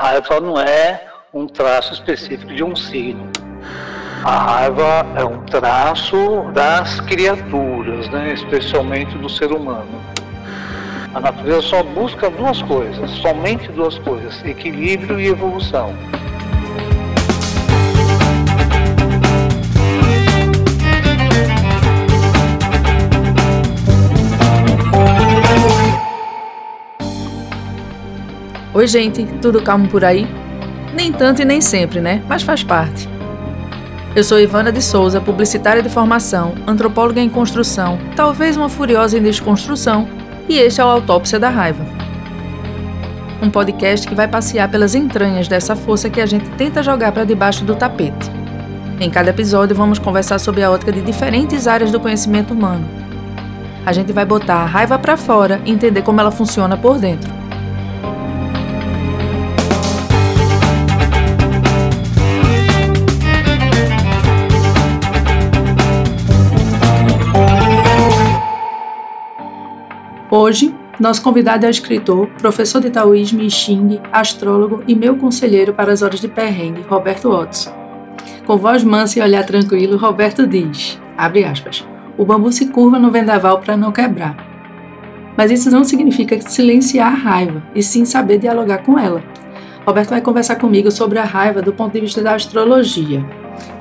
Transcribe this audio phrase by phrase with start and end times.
[0.00, 1.02] raiva não é
[1.34, 3.28] um traço específico de um signo.
[4.24, 8.32] A raiva é um traço das criaturas, né?
[8.32, 10.00] especialmente do ser humano.
[11.14, 15.92] A natureza só busca duas coisas, somente duas coisas: equilíbrio e evolução.
[28.78, 30.24] Oi, gente, tudo calmo por aí?
[30.94, 32.22] Nem tanto e nem sempre, né?
[32.28, 33.08] Mas faz parte.
[34.14, 39.20] Eu sou Ivana de Souza, publicitária de formação, antropóloga em construção, talvez uma furiosa em
[39.20, 40.06] desconstrução,
[40.48, 41.84] e este é o Autópsia da Raiva.
[43.42, 47.24] Um podcast que vai passear pelas entranhas dessa força que a gente tenta jogar para
[47.24, 48.30] debaixo do tapete.
[49.00, 52.88] Em cada episódio, vamos conversar sobre a ótica de diferentes áreas do conhecimento humano.
[53.84, 57.37] A gente vai botar a raiva para fora e entender como ela funciona por dentro.
[70.30, 75.72] Hoje, nosso convidado é o escritor, professor de taoísmo e xing, astrólogo e meu conselheiro
[75.72, 77.72] para as horas de perrengue, Roberto Watson.
[78.44, 81.82] Com voz mansa e olhar tranquilo, Roberto diz, abre aspas,
[82.18, 84.36] o bambu se curva no vendaval para não quebrar.
[85.34, 89.22] Mas isso não significa silenciar a raiva, e sim saber dialogar com ela.
[89.86, 93.24] Roberto vai conversar comigo sobre a raiva do ponto de vista da astrologia.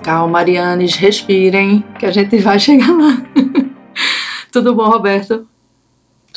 [0.01, 3.21] Calma, Marianes, respirem, que a gente vai chegar lá.
[4.49, 5.45] Tudo bom, Roberto?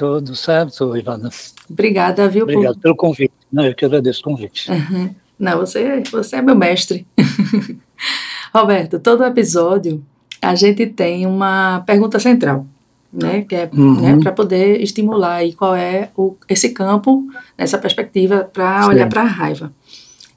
[0.00, 1.28] Tudo certo, Ivana.
[1.68, 2.44] Obrigada, viu?
[2.44, 2.80] Obrigado por...
[2.80, 3.34] pelo convite.
[3.52, 4.70] Não, eu que agradeço o convite.
[4.72, 5.14] Uhum.
[5.38, 7.06] Não, você, você é meu mestre.
[8.50, 10.02] Roberto, todo episódio
[10.40, 12.64] a gente tem uma pergunta central,
[13.12, 13.42] né?
[13.42, 14.00] Que é uhum.
[14.00, 17.22] né, para poder estimular aí qual é o, esse campo,
[17.58, 19.70] nessa perspectiva, para olhar para a raiva.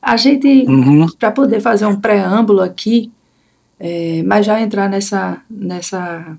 [0.02, 1.08] A gente, uhum.
[1.18, 3.10] para poder fazer um preâmbulo aqui,
[3.80, 6.38] é, mas já entrar nessa, nessa,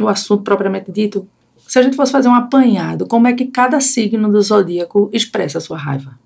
[0.00, 1.28] no assunto propriamente dito,
[1.70, 5.58] se a gente fosse fazer um apanhado, como é que cada signo do zodíaco expressa
[5.58, 6.18] a sua raiva?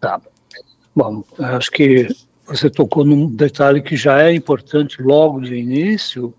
[0.00, 0.18] Tá.
[0.96, 2.08] Bom, acho que
[2.46, 6.32] você tocou num detalhe que já é importante logo de início,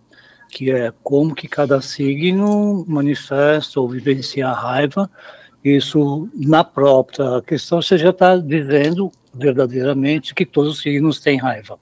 [0.50, 5.08] que é como que cada signo manifesta ou vivencia a raiva.
[5.64, 11.78] Isso, na própria questão, você já está dizendo verdadeiramente que todos os signos têm raiva.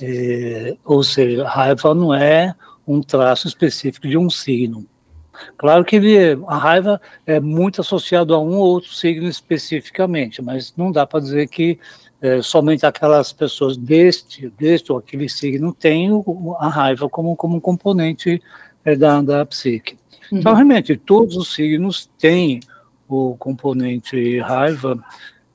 [0.00, 2.54] É, ou seja, raiva não é
[2.88, 4.86] um traço específico de um signo.
[5.56, 6.00] Claro que
[6.46, 11.20] a raiva é muito associada a um ou outro signo especificamente, mas não dá para
[11.20, 11.78] dizer que
[12.20, 16.10] é, somente aquelas pessoas deste, deste ou aquele signo têm
[16.58, 18.42] a raiva como, como um componente
[18.84, 19.96] é, da, da psique.
[20.32, 20.38] Uhum.
[20.38, 22.60] Então, realmente, todos os signos têm
[23.08, 24.98] o componente raiva,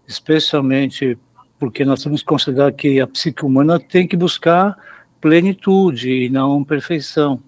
[0.08, 1.18] especialmente
[1.60, 4.78] porque nós temos que considerar que a psique humana tem que buscar
[5.24, 7.40] plenitude e não perfeição.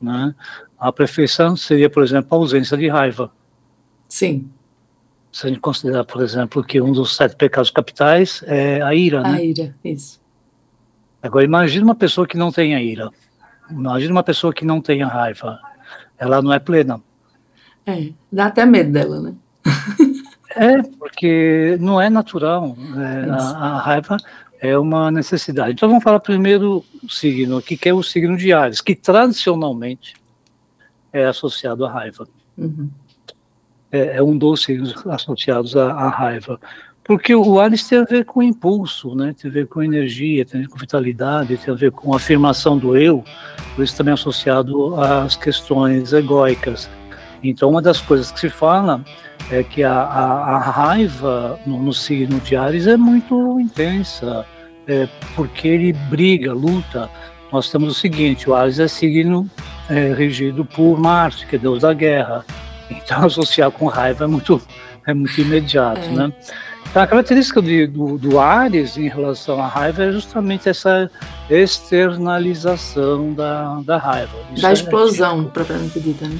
[0.00, 0.32] Né?
[0.78, 3.32] A perfeição seria, por exemplo, a ausência de raiva.
[4.08, 4.48] Sim.
[5.32, 9.18] Se a gente considerar, por exemplo, que um dos sete pecados capitais é a ira,
[9.18, 9.38] a né?
[9.38, 10.20] A ira, isso.
[11.20, 13.10] Agora, imagine uma pessoa que não tenha ira.
[13.68, 15.58] Imagine uma pessoa que não tenha raiva.
[16.16, 17.00] Ela não é plena.
[17.84, 19.34] É, dá até medo dela, né?
[20.50, 22.76] é, porque não é natural.
[22.96, 24.16] É, a, a, raiva
[24.60, 25.72] é uma necessidade.
[25.72, 30.14] Então vamos falar primeiro o signo aqui, que é o signo de Ares, que tradicionalmente
[31.12, 32.28] é associado à raiva.
[32.56, 32.90] Uhum.
[33.90, 36.60] É, é, um dos signos associados à, à, raiva.
[37.02, 39.34] Porque o Ares tem a ver com impulso, né?
[39.40, 42.78] tem a ver com energia, tem a ver com vitalidade, tem a ver com afirmação
[42.78, 43.24] do eu,
[43.74, 46.88] por isso também é associado às questões egóicas.
[47.42, 49.02] Então, uma das coisas que se fala
[49.50, 54.46] é que a, a, a raiva no, no, signo de Ares é muito intensa,
[54.86, 57.10] é, porque ele briga, luta.
[57.52, 59.50] Nós temos o seguinte: o Ares é signo
[59.88, 62.44] é, regido por Marte, que é deus da guerra.
[62.88, 64.62] Então, associar com raiva é muito,
[65.06, 66.08] é muito imediato, é.
[66.08, 66.32] né?
[66.88, 71.08] Então, a característica de, do, do Ares em relação à raiva é justamente essa
[71.48, 74.36] externalização da, da raiva.
[74.52, 76.38] Isso da é explosão, propriamente dita, né?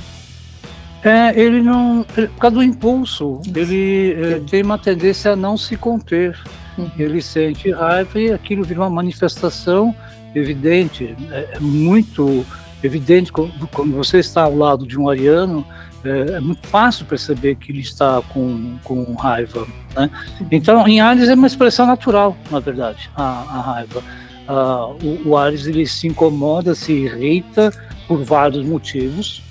[1.03, 2.05] É, ele não.
[2.05, 6.39] Por causa do impulso, ele é, tem uma tendência a não se conter.
[6.77, 6.91] Uhum.
[6.99, 9.95] Ele sente raiva e aquilo vira uma manifestação
[10.35, 12.45] evidente, é, é muito
[12.83, 15.67] evidente quando você está ao lado de um ariano,
[16.05, 19.67] é, é, muito fácil perceber que ele está com, com raiva.
[19.95, 20.11] Né?
[20.41, 20.47] Uhum.
[20.51, 24.03] Então, em Ares é uma expressão natural, na verdade, a, a raiva.
[24.49, 27.71] Ah, o, o Ares ele se incomoda, se irrita
[28.09, 29.43] por vários motivos,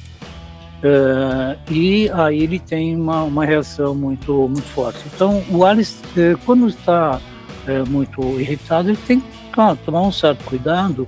[0.80, 5.00] Uh, e aí ele tem uma, uma reação muito, muito forte.
[5.14, 7.20] Então, o Ares, uh, quando está
[7.68, 11.06] uh, muito irritado, ele tem que claro, tomar um certo cuidado,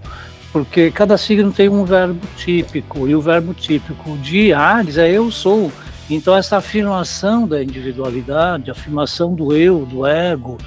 [0.51, 5.31] porque cada signo tem um verbo típico, e o verbo típico de Ares é eu
[5.31, 5.71] sou.
[6.09, 10.57] Então, essa afirmação da individualidade, afirmação do eu, do ego,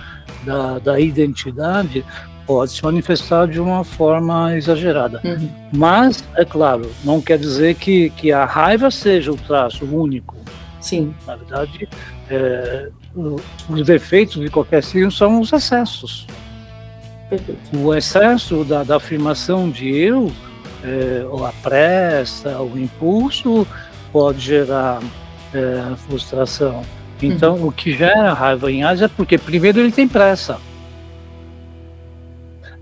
[0.43, 2.03] da, da identidade,
[2.47, 5.21] pode se manifestar de uma forma exagerada.
[5.25, 5.49] Uhum.
[5.73, 10.37] Mas, é claro, não quer dizer que, que a raiva seja o traço único.
[10.81, 11.15] Sim.
[11.27, 11.89] Na verdade,
[12.31, 12.89] é,
[13.69, 16.27] os defeitos de qualquer signo são os excessos.
[17.29, 17.77] Perfeito.
[17.79, 20.31] O excesso da, da afirmação de eu,
[20.85, 23.67] é, ou a pressa, o impulso,
[24.13, 25.01] pode gerar
[25.55, 26.83] é, frustração.
[27.23, 27.69] Então, uhum.
[27.69, 30.59] o que gera raiva em Ares é porque, primeiro, ele tem pressa.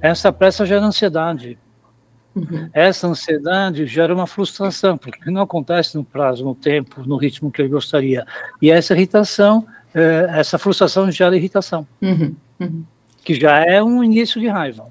[0.02, 1.56] Essa pressa gera ansiedade.
[2.34, 2.68] Uhum.
[2.72, 7.62] Essa ansiedade gera uma frustração, porque não acontece no prazo, no tempo, no ritmo que
[7.62, 8.26] ele gostaria.
[8.60, 9.64] E essa irritação,
[9.94, 12.34] é, essa frustração gera irritação, uhum.
[12.58, 12.84] Uhum.
[13.24, 14.88] que já é um início de raiva.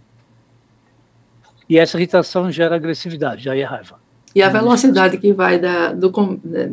[1.68, 4.00] E essa irritação gera agressividade, já é raiva.
[4.34, 6.10] E a velocidade que vai da, do,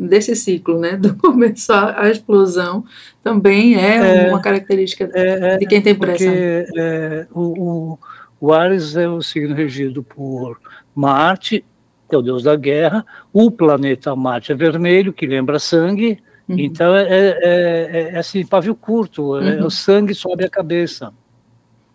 [0.07, 2.85] desse ciclo, né, do começo à, explosão,
[3.21, 6.23] também é, é uma característica é, de quem tem pressa.
[6.23, 7.99] Porque, é, o, o
[8.39, 10.59] o Ares é o signo regido por
[10.95, 11.63] Marte,
[12.07, 13.05] que é o deus da guerra.
[13.33, 16.19] O planeta Marte é vermelho, que lembra sangue.
[16.47, 16.57] Uhum.
[16.57, 19.67] Então é, é, é, é, assim, pavio curto, é, uhum.
[19.67, 21.13] o sangue sobe a cabeça.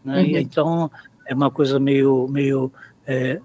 [0.04, 0.20] Né?
[0.20, 0.36] Uhum.
[0.36, 0.90] então
[1.26, 2.70] é uma coisa meio, meio
[3.06, 3.40] é,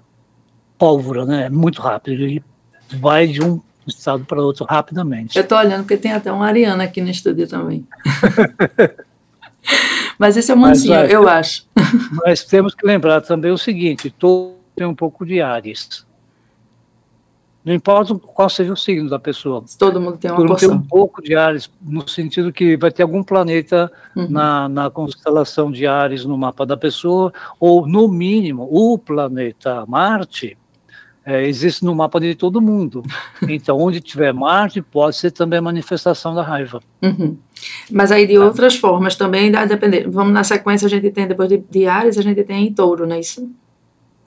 [0.78, 1.46] pólvora, né?
[1.46, 2.22] É muito rápido.
[2.22, 2.44] Ele
[3.00, 5.38] vai de um estado para outro rapidamente.
[5.38, 7.88] Eu estou olhando porque tem até uma Ariana aqui no estúdio também.
[10.18, 11.66] Mas esse é o mansinho, mas, eu acho.
[12.26, 16.06] Mas temos que lembrar também o seguinte: todo tem um pouco de Ares.
[17.64, 19.64] Não importa qual seja o signo da pessoa.
[19.78, 23.04] Todo mundo tem uma todo tem um pouco de Ares, no sentido que vai ter
[23.04, 24.30] algum planeta uhum.
[24.30, 30.58] na, na constelação de Ares no mapa da pessoa, ou, no mínimo, o planeta Marte
[31.30, 33.04] é, existe no mapa de todo mundo.
[33.48, 36.82] Então, onde tiver Marte, pode ser também a manifestação da raiva.
[37.02, 37.38] Uhum.
[37.90, 38.46] Mas aí de tá.
[38.46, 40.08] outras formas também, dá depender.
[40.08, 43.16] Vamos na sequência, a gente tem, depois de, de Ares, a gente tem touro, não
[43.16, 43.50] é isso?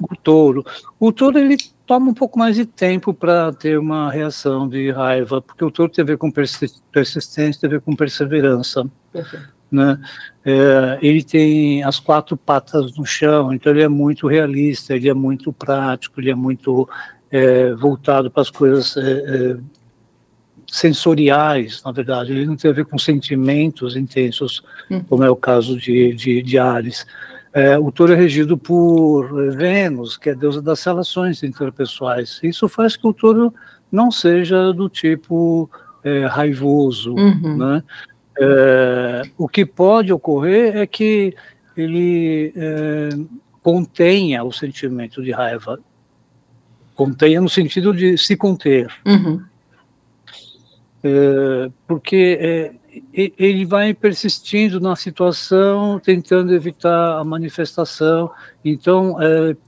[0.01, 0.65] O touro.
[0.99, 1.57] O touro, ele
[1.87, 5.93] toma um pouco mais de tempo para ter uma reação de raiva, porque o touro
[5.93, 8.85] tem a ver com persistência, tem a ver com perseverança.
[9.13, 9.99] Perfeito né?
[10.45, 15.15] É, ele tem as quatro patas no chão, então ele é muito realista, ele é
[15.15, 16.89] muito prático, ele é muito
[17.31, 19.57] é, voltado para as coisas é, é
[20.73, 22.33] sensoriais, na verdade.
[22.33, 25.03] Ele não tem a ver com sentimentos intensos, hum.
[25.07, 27.07] como é o caso de, de, de Ares.
[27.53, 32.41] É, o touro é regido por Vênus, que é deusa das relações interpessoais.
[32.43, 33.53] Isso faz que o touro
[33.91, 35.71] não seja do tipo
[36.03, 37.59] é, raivoso, uhum.
[37.59, 37.83] né?
[38.39, 41.35] É, o que pode ocorrer é que
[41.77, 43.09] ele é,
[43.63, 45.79] contenha o sentimento de raiva,
[46.95, 49.43] contenha no sentido de se conter, uhum.
[51.03, 52.73] é, porque
[53.15, 58.31] ele vai persistindo na situação, tentando evitar a manifestação,
[58.63, 59.17] então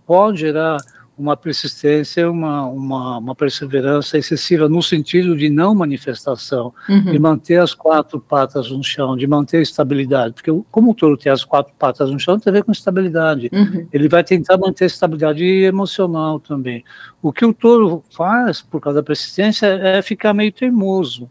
[0.07, 0.77] pode gerar
[1.17, 7.05] uma persistência, uma, uma, uma, perseverança excessiva no sentido de não manifestação, uhum.
[7.05, 11.31] de manter as quatro patas no chão, de manter estabilidade, porque como o touro tem
[11.31, 13.49] as quatro patas no chão, tem a ver com estabilidade.
[13.53, 13.87] Uhum.
[13.93, 16.85] Ele vai tentar manter estabilidade emocional também.
[17.23, 21.31] O que o touro faz, por causa da persistência, é ficar meio teimoso.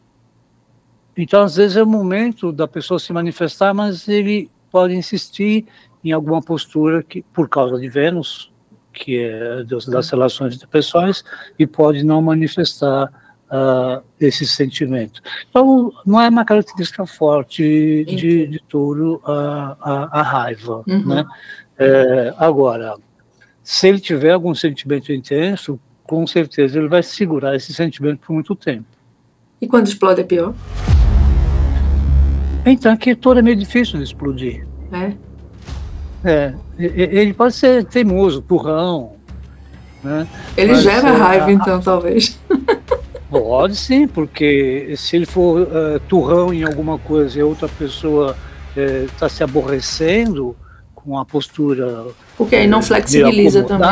[1.15, 5.65] Então, às vezes, é o momento da pessoa se manifestar, mas ele pode insistir
[6.03, 8.51] em alguma postura que, por causa de Vênus,
[8.93, 11.23] que é Deus das relações interpessoais,
[11.57, 13.11] e pode não manifestar
[13.53, 15.21] uh, esse sentimento.
[15.49, 20.83] Então, não é uma característica forte de, de touro a, a, a raiva.
[20.87, 21.07] Uhum.
[21.07, 21.25] Né?
[21.77, 22.95] É, agora,
[23.63, 28.55] se ele tiver algum sentimento intenso, com certeza ele vai segurar esse sentimento por muito
[28.55, 28.85] tempo.
[29.61, 30.53] E quando explode é pior?
[32.65, 34.65] Então, aqui touro é meio difícil de explodir.
[34.91, 35.13] É.
[36.23, 39.13] É, ele pode ser teimoso, turrão.
[40.03, 40.27] Né?
[40.57, 42.39] Ele Mas, gera raiva, então, talvez.
[43.29, 48.35] Pode sim, porque se ele for uh, turrão em alguma coisa e outra pessoa
[48.75, 50.55] está uh, se aborrecendo
[50.93, 52.05] com a postura.
[52.37, 53.89] Porque aí não uh, flexibiliza também.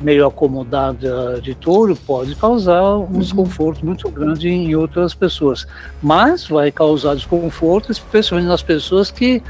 [0.00, 3.18] Meio acomodada de touro, pode causar um uhum.
[3.18, 5.66] desconforto muito grande em outras pessoas.
[6.00, 9.42] Mas vai causar desconforto, especialmente nas pessoas que,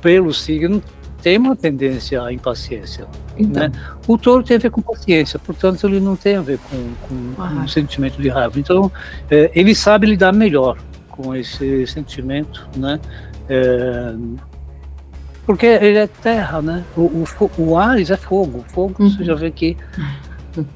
[0.00, 0.82] pelo signo,
[1.22, 3.06] tem uma tendência à impaciência.
[3.36, 3.64] Então.
[3.64, 3.72] Né?
[4.06, 7.42] O touro tem a ver com paciência, portanto, ele não tem a ver com, com
[7.42, 8.58] um sentimento de raiva.
[8.58, 8.90] Então,
[9.30, 10.78] é, ele sabe lidar melhor
[11.10, 13.00] com esse sentimento, né?
[13.48, 14.14] É,
[15.44, 16.84] porque ele é terra, né?
[16.96, 18.64] O, o, o Ares é fogo.
[18.68, 19.10] Fogo, uhum.
[19.10, 19.76] você já vê que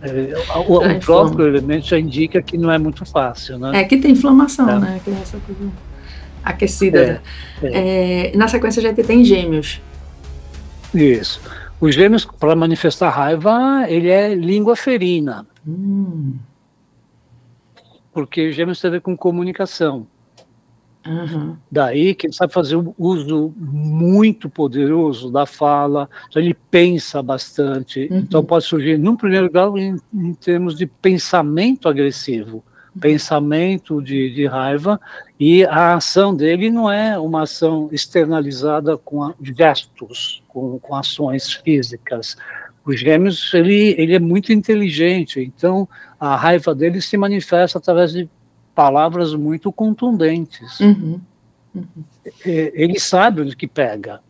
[0.00, 0.34] é,
[0.66, 3.80] o, o, próprio elemento já indica que não é muito fácil, né?
[3.80, 4.78] É que tem inflamação, é.
[4.78, 5.00] né?
[5.04, 5.70] Que é essa coisa
[6.44, 7.22] aquecida.
[7.62, 8.32] É, é.
[8.32, 9.80] é, na sequência a gente tem gêmeos.
[10.94, 11.40] Isso.
[11.80, 15.46] Os gêmeos, para manifestar raiva, ele é língua ferina.
[15.66, 16.36] Hum.
[18.12, 20.06] Porque gêmeos tem a ver com comunicação.
[21.04, 21.56] Uhum.
[21.70, 28.06] Daí que ele sabe fazer um uso muito poderoso da fala, então ele pensa bastante.
[28.10, 28.18] Uhum.
[28.18, 32.62] Então pode surgir, num primeiro grau, em, em termos de pensamento agressivo
[33.00, 35.00] pensamento de, de, raiva
[35.40, 42.36] e a ação dele não é uma ação externalizada com gestos, com, com ações físicas.
[42.84, 45.88] Os gêmeos, ele, ele é muito inteligente, então
[46.20, 48.28] a raiva dele se manifesta através de
[48.74, 50.80] palavras muito contundentes.
[50.80, 51.20] Uhum.
[51.74, 52.04] Uhum.
[52.44, 54.20] Ele sabe onde que pega.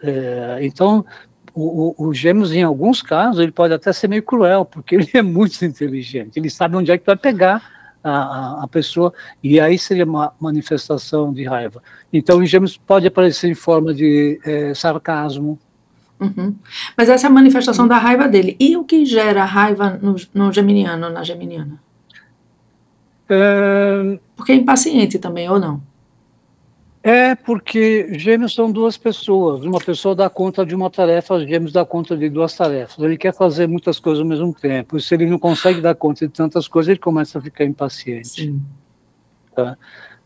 [0.00, 1.04] É, então,
[1.52, 5.10] o, o, o, gêmeos, em alguns casos, ele pode até ser meio cruel, porque ele
[5.14, 9.12] é muito inteligente, ele sabe onde é que vai pegar a, a, pessoa,
[9.42, 11.82] e aí seria uma manifestação de raiva.
[12.12, 15.58] Então, o gêmeos pode aparecer em forma de é, sarcasmo.
[16.20, 16.54] Uhum.
[16.96, 18.56] Mas essa é a manifestação da raiva dele.
[18.58, 21.80] E o que gera raiva no, no geminiano, na geminiana?
[23.28, 24.18] É...
[24.36, 25.82] Porque é impaciente também, ou não?
[27.02, 29.62] É porque gêmeos são duas pessoas.
[29.62, 32.98] Uma pessoa dá conta de uma tarefa, gêmeos dá conta de duas tarefas.
[32.98, 34.96] Ele quer fazer muitas coisas ao mesmo tempo.
[34.96, 38.28] E se ele não consegue dar conta de tantas coisas, ele começa a ficar impaciente.
[38.28, 38.62] Sim.
[39.54, 39.76] Tá?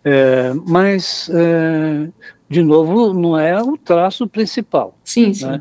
[0.05, 2.09] É, mas, é,
[2.49, 4.97] de novo, não é o traço principal.
[5.05, 5.47] Sim, sim.
[5.47, 5.61] Né,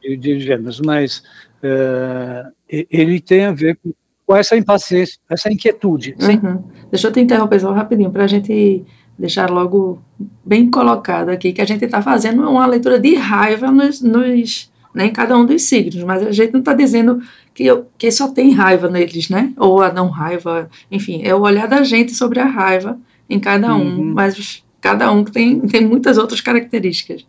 [0.00, 1.22] de, de gêmeos, mas
[1.62, 3.92] é, ele tem a ver com,
[4.26, 6.16] com, essa impaciência, essa inquietude.
[6.20, 6.62] Uhum.
[6.90, 8.84] Deixa eu te interromper só rapidinho, para a gente
[9.22, 10.02] deixar logo
[10.44, 15.06] bem colocado aqui que a gente está fazendo uma leitura de raiva nos, nos né,
[15.06, 17.22] em cada um dos signos, mas a gente não está dizendo
[17.54, 19.52] que, que só tem raiva neles, né?
[19.56, 22.98] Ou a não raiva, enfim, é o olhar da gente sobre a raiva
[23.30, 24.12] em cada um, uhum.
[24.12, 27.24] mas cada um tem, tem muitas outras características.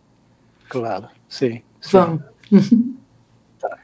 [0.68, 1.62] Claro, sim.
[1.80, 1.92] sim.
[1.92, 2.22] Vamos.
[3.60, 3.78] tá.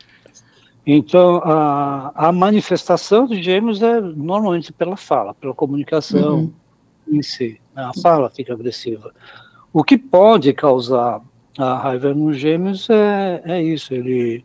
[0.85, 6.53] Então, a, a manifestação de gêmeos é normalmente pela fala, pela comunicação uhum.
[7.09, 9.13] em si a fala fica agressiva.
[9.73, 11.21] O que pode causar
[11.59, 14.45] a raiva nos gêmeos é, é isso, ele,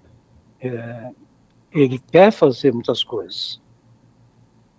[0.62, 1.10] é,
[1.72, 3.60] ele quer fazer muitas coisas,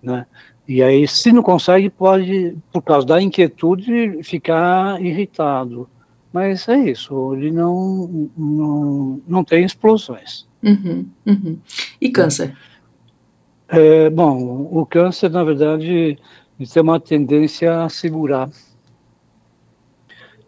[0.03, 0.27] né?
[0.69, 5.89] E aí, se não consegue, pode, por causa da inquietude, ficar irritado.
[6.33, 10.45] Mas é isso, ele não, não, não tem explosões.
[10.63, 11.59] Uhum, uhum.
[12.01, 12.57] E câncer?
[13.69, 16.19] É, bom, o câncer, na verdade,
[16.59, 18.51] de ter uma tendência a segurar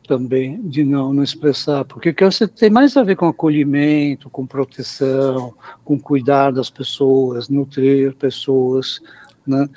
[0.08, 5.52] também, de não, não expressar, porque câncer tem mais a ver com acolhimento, com proteção,
[5.84, 9.00] com cuidar das pessoas, nutrir pessoas,
[9.46, 9.68] né?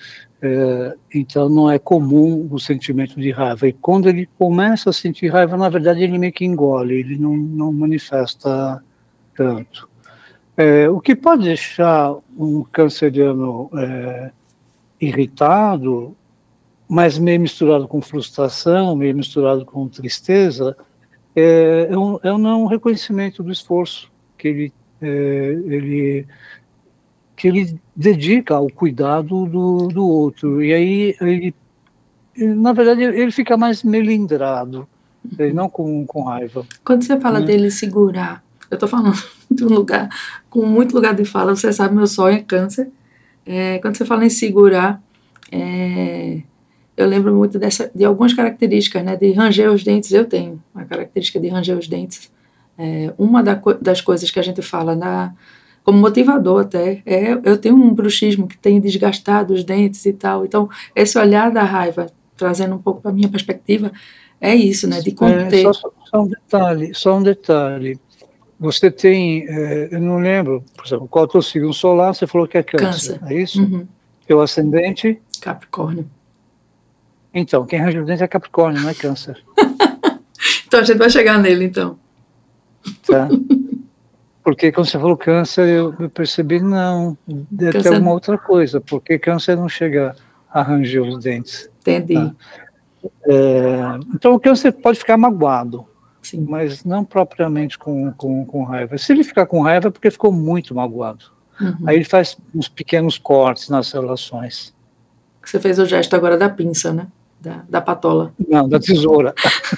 [0.43, 3.67] É, então não é comum o sentimento de raiva.
[3.67, 7.35] E quando ele começa a sentir raiva, na verdade ele meio que engole, ele não,
[7.35, 8.81] não manifesta
[9.35, 9.88] tanto.
[10.57, 14.31] É, o que pode deixar um canceriano é,
[15.00, 16.15] irritado
[16.91, 20.75] mas meio misturado com frustração, meio misturado com tristeza,
[21.33, 25.07] é, é, um, é um não reconhecimento do esforço que ele, é,
[25.67, 26.27] ele,
[27.38, 30.62] que ele dedica ao cuidado do, do outro.
[30.62, 31.55] E aí, ele,
[32.36, 34.86] na verdade, ele fica mais melindrado,
[35.53, 36.65] não com, com raiva.
[36.83, 37.45] Quando você fala né?
[37.45, 39.15] dele segurar, eu estou falando
[39.50, 40.10] de um lugar
[40.50, 42.91] com muito lugar de fala, você sabe, meu sonho é câncer.
[43.45, 45.01] É, quando você fala em segurar,
[45.50, 46.41] é,
[47.01, 50.86] eu lembro muito dessa, de algumas características, né, de ranger os dentes, eu tenho a
[50.86, 52.31] característica de ranger os dentes.
[52.77, 55.34] É, uma da, das coisas que a gente fala na,
[55.84, 60.46] como motivador até, é eu tenho um bruxismo que tem desgastado os dentes e tal,
[60.46, 63.91] então esse olhar da raiva, trazendo um pouco para minha perspectiva,
[64.39, 65.53] é isso, né, de conter.
[65.53, 68.00] É, só, só, um detalhe, só um detalhe.
[68.60, 72.27] Você tem, é, eu não lembro, por exemplo, qual é o teu signo solar, você
[72.27, 73.34] falou que é câncer, câncer.
[73.34, 73.62] é isso?
[73.62, 73.88] Uhum.
[74.27, 75.20] Teu ascendente?
[75.41, 76.05] Capricórnio.
[77.33, 79.41] Então, quem range os dentes é Capricórnio, não é Câncer.
[80.67, 81.97] então a gente vai chegar nele, então.
[83.05, 83.29] Tá.
[84.43, 87.89] Porque quando você falou câncer, eu percebi, não, deve câncer...
[87.89, 90.15] ter alguma outra coisa, porque câncer não chega
[90.51, 91.69] a ranger os dentes.
[91.81, 92.15] Entendi.
[92.15, 92.33] Tá?
[93.27, 95.85] É, então o câncer pode ficar magoado,
[96.21, 96.45] Sim.
[96.47, 98.97] mas não propriamente com, com, com, raiva.
[98.97, 101.25] Se ele ficar com raiva é porque ficou muito magoado.
[101.59, 101.77] Uhum.
[101.85, 104.73] Aí ele faz uns pequenos cortes nas relações.
[105.43, 107.07] Você fez o gesto agora da pinça, né?
[107.41, 108.31] Da, da patola.
[108.48, 109.33] Não, da tesoura.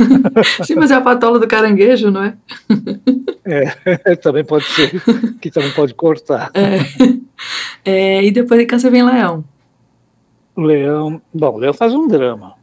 [0.65, 2.35] Sim, mas é a patola do caranguejo, não é?
[3.45, 5.01] é, também pode ser,
[5.39, 6.51] que também pode cortar.
[6.53, 6.79] É.
[7.85, 9.45] É, e depois de câncer vem leão.
[10.57, 12.53] Leão, bom, Leão faz um drama.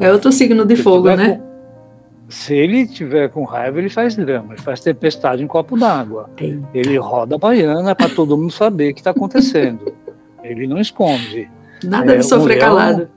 [0.00, 1.34] É outro signo de fogo, né?
[1.34, 1.47] Com,
[2.48, 6.30] se ele tiver com raiva, ele faz drama, ele faz tempestade em copo d'água.
[6.72, 9.92] Ele roda a baiana para todo mundo saber o que está acontecendo.
[10.42, 11.46] ele não esconde.
[11.84, 13.08] Nada é, de sofrer leão, calado.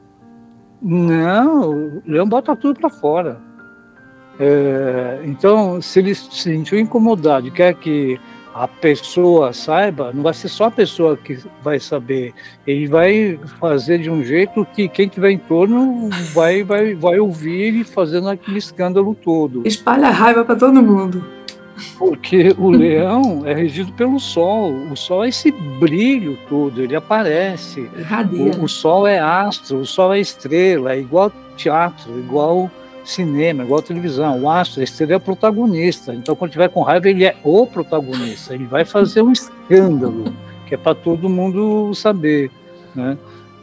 [0.81, 3.37] Não, o leão bota tudo para fora.
[4.37, 8.19] É, então, se ele se sentiu incomodado e quer que
[8.53, 12.33] a pessoa saiba, não vai ser só a pessoa que vai saber,
[12.67, 17.61] ele vai fazer de um jeito que quem tiver em torno vai, vai, vai ouvir
[17.61, 19.63] ele fazendo aquele escândalo todo.
[19.65, 21.23] Espalha a raiva para todo mundo.
[21.97, 27.89] Porque o leão é regido pelo sol, o sol é esse brilho todo, ele aparece.
[28.59, 32.69] O, o sol é astro, o sol é estrela, é igual teatro, igual
[33.03, 34.41] cinema, igual televisão.
[34.41, 36.13] O astro, esse é o protagonista.
[36.13, 38.53] Então, quando tiver com raiva, ele é o protagonista.
[38.53, 40.33] Ele vai fazer um escândalo,
[40.67, 42.51] que é para todo mundo saber.
[42.95, 43.17] Né?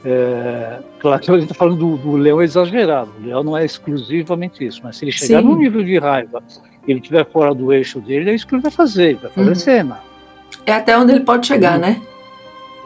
[0.04, 3.10] É, claro que a gente está falando do, do, leão exagerado.
[3.20, 5.48] O leão não é exclusivamente isso, mas se ele chegar Sim.
[5.48, 6.42] no nível de raiva
[6.86, 9.48] ele estiver fora do eixo dele, é isso que ele vai fazer, ele vai fazer
[9.48, 9.54] uhum.
[9.54, 10.00] cena.
[10.64, 12.02] É até onde ele pode chegar, ele, né?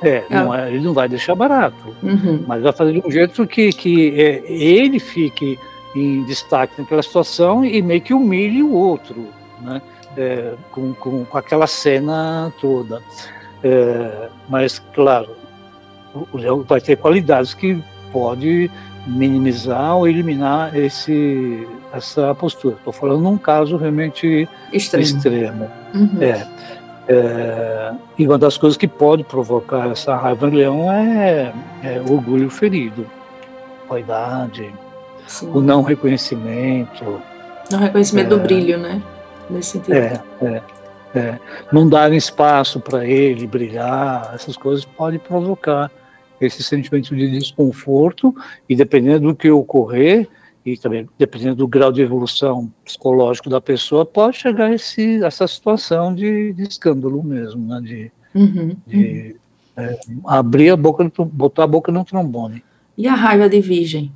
[0.02, 0.34] É, é.
[0.34, 2.42] Não é, ele não vai deixar barato, uhum.
[2.46, 5.56] mas vai fazer de um jeito que, que é, ele fique
[5.94, 9.28] em destaque naquela situação e meio que humilhe o outro,
[9.60, 9.82] né?
[10.16, 13.02] É, com, com, com, aquela cena toda.
[13.62, 15.30] É, mas, claro,
[16.14, 17.82] o Léo vai ter qualidades que
[18.12, 18.70] pode
[19.06, 22.76] minimizar ou eliminar esse, essa postura.
[22.76, 25.04] Estou falando num caso realmente extremo.
[25.04, 25.70] extremo.
[25.94, 26.22] Uhum.
[26.22, 26.46] É,
[27.08, 32.48] é, e uma das coisas que pode provocar essa raiva no leão é, é orgulho
[32.48, 33.06] ferido,
[33.88, 34.72] vaidade,
[35.26, 35.50] Sim.
[35.52, 37.20] o não reconhecimento.
[37.70, 39.02] Não reconhecimento é, do brilho, né?
[39.48, 39.94] Nesse sentido.
[39.94, 40.62] É, é,
[41.14, 41.38] é.
[41.72, 45.90] Não dar espaço para ele brilhar, essas coisas podem provocar
[46.40, 48.34] esse sentimento de desconforto
[48.68, 50.28] e dependendo do que ocorrer
[50.64, 55.46] e também dependendo do grau de evolução psicológico da pessoa pode chegar a esse, essa
[55.46, 57.80] situação de, de escândalo mesmo, né?
[57.80, 59.42] De, uhum, de uhum.
[59.74, 62.62] É, abrir a boca, botar a boca no trombone.
[62.96, 64.12] E a raiva de virgem?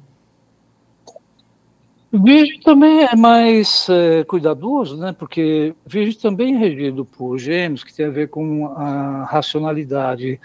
[2.23, 5.15] Virgem também é mais é, cuidadoso, né?
[5.17, 10.41] Porque Virgem também é regido por gêmeos, que tem a ver com a racionalidade.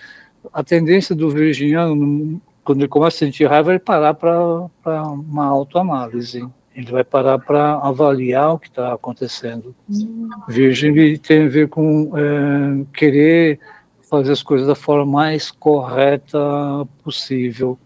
[0.52, 6.48] A tendência do virginiano, quando ele começa a sentir raiva, é parar para uma autoanálise.
[6.76, 9.76] Ele vai parar para avaliar o que está acontecendo.
[9.90, 10.30] Hum.
[10.48, 13.60] Virgem tem a ver com é, querer
[14.10, 16.40] fazer as coisas da forma mais correta
[17.04, 17.78] possível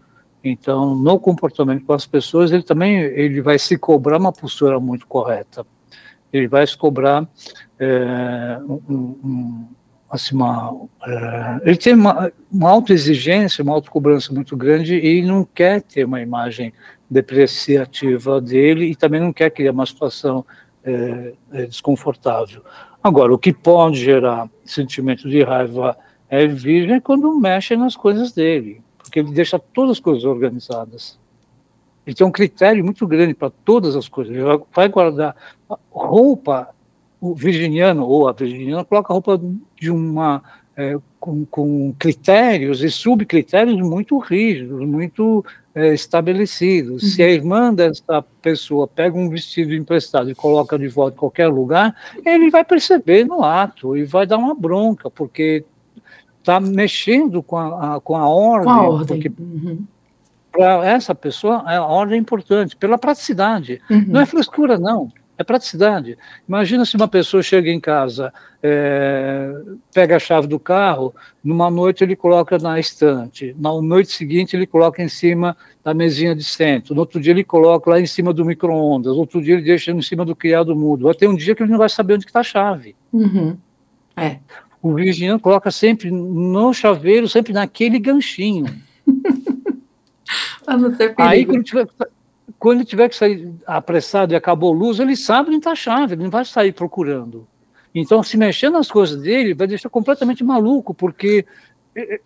[0.48, 5.06] então, no comportamento com as pessoas, ele também ele vai se cobrar uma postura muito
[5.06, 5.66] correta.
[6.32, 7.26] Ele vai se cobrar
[7.80, 9.66] é, um, um,
[10.08, 10.72] assim, uma,
[11.04, 16.20] é, ele tem uma, uma autoexigência, uma autocobrança muito grande e não quer ter uma
[16.20, 16.72] imagem
[17.10, 20.44] depreciativa dele e também não quer criar uma situação
[20.84, 22.62] é, é desconfortável.
[23.02, 25.96] Agora, o que pode gerar sentimento de raiva
[26.28, 28.85] é virgem quando mexe nas coisas dele
[29.16, 31.18] porque ele deixa todas as coisas organizadas.
[32.06, 34.34] Ele tem um critério muito grande para todas as coisas.
[34.34, 35.34] Ele vai guardar
[35.90, 36.68] roupa,
[37.18, 39.40] o virginiano ou a virginiana coloca roupa
[39.80, 40.42] de uma
[40.76, 45.42] é, com, com, critérios e subcritérios muito rígidos, muito
[45.74, 47.02] é, estabelecidos.
[47.02, 47.08] Uhum.
[47.08, 51.48] Se a irmã dessa pessoa pega um vestido emprestado e coloca de volta em qualquer
[51.48, 55.64] lugar, ele vai perceber no ato e vai dar uma bronca, porque
[56.46, 58.64] está mexendo com a, a, com a ordem.
[58.64, 59.34] Com a ordem.
[59.36, 59.84] Uhum.
[60.52, 63.82] Para essa pessoa, a ordem é importante, pela praticidade.
[63.90, 64.04] Uhum.
[64.06, 65.12] Não é frescura, não.
[65.36, 66.16] É praticidade.
[66.48, 68.32] Imagina se uma pessoa chega em casa,
[68.62, 69.52] é,
[69.92, 74.66] pega a chave do carro, numa noite ele coloca na estante, na noite seguinte ele
[74.66, 75.54] coloca em cima
[75.84, 79.42] da mesinha de centro, no outro dia ele coloca lá em cima do micro-ondas, outro
[79.42, 81.04] dia ele deixa em cima do criado mudo.
[81.04, 82.96] Vai ter um dia que ele não vai saber onde está a chave.
[83.12, 83.58] Uhum.
[84.16, 84.38] É
[84.82, 88.66] o virginiano coloca sempre no chaveiro, sempre naquele ganchinho.
[90.66, 91.14] Perigo.
[91.18, 91.88] Aí, quando tiver,
[92.58, 96.14] quando tiver que sair apressado e acabou a luz, ele sabe onde está a chave,
[96.14, 97.46] ele não vai sair procurando.
[97.94, 101.46] Então, se mexer nas coisas dele, vai deixar completamente maluco, porque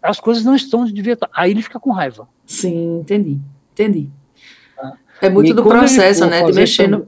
[0.02, 1.28] as coisas não estão onde devia estar.
[1.32, 2.28] Aí ele fica com raiva.
[2.46, 3.38] Sim, entendi.
[3.72, 4.08] Entendi.
[4.78, 4.94] Ah.
[5.20, 6.42] É muito e do processo, né?
[6.42, 7.06] De mexer no.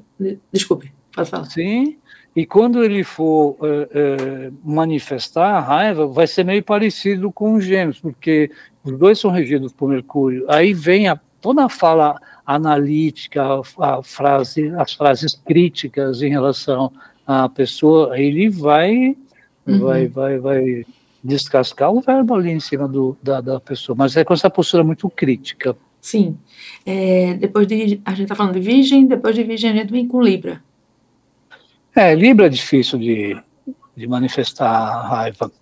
[0.52, 1.46] Desculpe, pode falar.
[1.46, 1.96] Sim.
[2.34, 7.64] E quando ele for é, é, manifestar a raiva, vai ser meio parecido com os
[7.64, 8.50] gêmeos, porque
[8.82, 10.46] os dois são regidos por Mercúrio.
[10.48, 16.90] Aí vem a, toda a fala analítica, a, a frase, as frases críticas em relação
[17.26, 19.16] à pessoa, ele vai,
[19.66, 19.78] uhum.
[19.80, 20.86] vai, vai, vai
[21.22, 24.82] descascar o verbo ali em cima do, da, da pessoa, mas é com essa postura
[24.82, 25.76] muito crítica.
[26.00, 26.36] Sim.
[26.84, 28.00] É, depois de.
[28.04, 30.60] A gente está falando de Virgem, depois de Virgem a gente vem com Libra.
[31.94, 33.36] É, Libra é difícil de,
[33.94, 35.52] de manifestar raiva.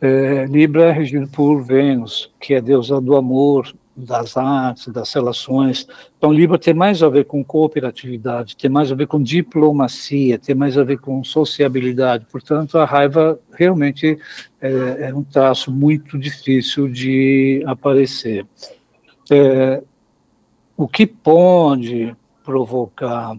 [0.00, 5.86] É, Libra é regido por Vênus, que é deusa do amor, das artes, das relações.
[6.16, 10.54] Então, Libra tem mais a ver com cooperatividade, tem mais a ver com diplomacia, tem
[10.54, 12.26] mais a ver com sociabilidade.
[12.30, 14.18] Portanto, a raiva realmente
[14.60, 18.46] é, é um traço muito difícil de aparecer.
[19.30, 19.82] É,
[20.76, 23.36] o que pode provocar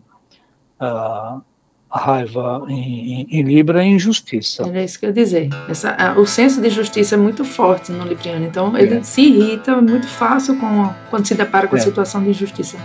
[0.80, 1.42] a
[1.92, 4.64] raiva em, em, Libra é injustiça.
[4.64, 5.50] Era isso que eu ia dizer.
[5.70, 9.04] Essa, a, o senso de justiça é muito forte no Libriano, então ele é.
[9.04, 11.80] se irrita muito fácil com, quando se depara com é.
[11.80, 12.78] a situação de injustiça.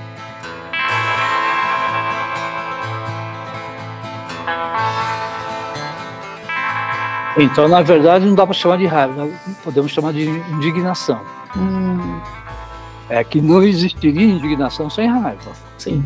[7.39, 9.29] Então, na verdade, não dá para chamar de raiva,
[9.63, 11.21] podemos chamar de indignação.
[11.55, 12.19] Hum.
[13.09, 15.53] É que não existiria indignação sem raiva.
[15.79, 16.05] Sim.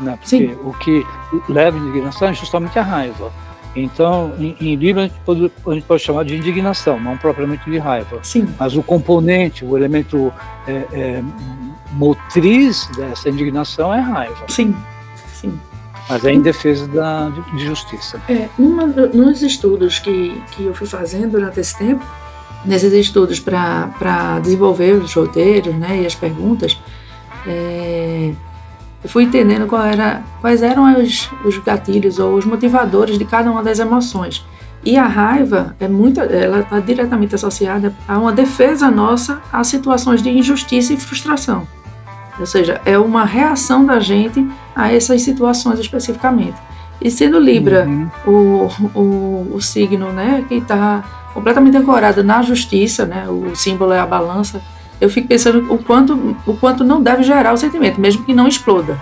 [0.00, 0.16] Né?
[0.16, 0.56] Porque Sim.
[0.64, 1.06] o que
[1.48, 3.32] leva à indignação é justamente a raiva.
[3.76, 7.68] Então, em, em Libra, a gente, pode, a gente, pode, chamar de indignação, não propriamente
[7.70, 8.18] de raiva.
[8.22, 8.48] Sim.
[8.58, 10.32] Mas o componente, o elemento
[10.66, 11.22] é, é,
[11.92, 14.44] motriz dessa indignação é raiva.
[14.48, 14.74] Sim,
[15.32, 15.58] sim.
[16.08, 18.20] Mas é em defesa da, de, justiça.
[18.28, 22.04] É, numa, nos estudos que, que eu fui fazendo durante esse tempo,
[22.64, 26.78] nesses estudos para desenvolver os roteiros né, e as perguntas,
[27.46, 28.32] é,
[29.02, 33.62] eu fui entendendo era, quais eram os, os gatilhos ou os motivadores de cada uma
[33.62, 34.44] das emoções.
[34.84, 40.22] E a raiva é muito, ela está diretamente associada a uma defesa nossa a situações
[40.22, 41.66] de injustiça e frustração.
[42.38, 46.56] Ou seja, é uma reação da gente a essas situações especificamente.
[47.00, 48.10] E sendo Libra uhum.
[48.26, 54.00] o, o, o signo né, que está completamente ancorado na justiça, né, o símbolo é
[54.00, 54.60] a balança,
[55.00, 58.48] eu fico pensando o quanto, o quanto não deve gerar o sentimento, mesmo que não
[58.48, 58.98] exploda.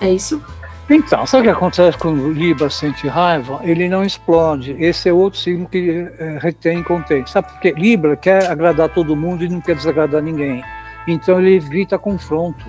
[0.00, 0.42] É isso?
[0.90, 3.60] Então, sabe o que acontece quando o Libra sente raiva?
[3.62, 4.72] Ele não explode.
[4.78, 7.24] Esse é outro signo que é, retém e contém.
[7.26, 7.72] Sabe por quê?
[7.76, 10.62] Libra quer agradar todo mundo e não quer desagradar ninguém.
[11.06, 12.64] Então ele evita confronto.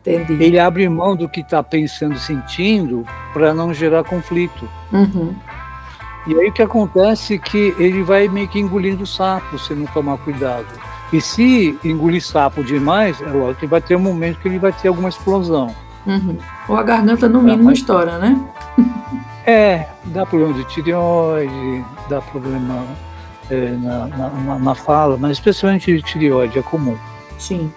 [0.00, 0.42] Entendi.
[0.42, 4.68] Ele abre mão do que está pensando, sentindo, para não gerar conflito.
[4.92, 5.34] Uhum.
[6.26, 9.86] E aí o que acontece é que ele vai meio que engolindo sapo se não
[9.86, 10.66] tomar cuidado.
[11.12, 14.72] E se engolir sapo demais, é lógico que vai ter um momento que ele vai
[14.72, 15.74] ter alguma explosão.
[16.06, 16.38] Uhum.
[16.68, 17.78] Ou a garganta no mínimo mas...
[17.78, 18.40] estoura, né?
[19.46, 22.84] é, dá problema de tireoide, dá problema
[23.50, 26.96] é, na, na, na, fala, mas especialmente de tireoide, é comum.
[27.38, 27.72] Sim.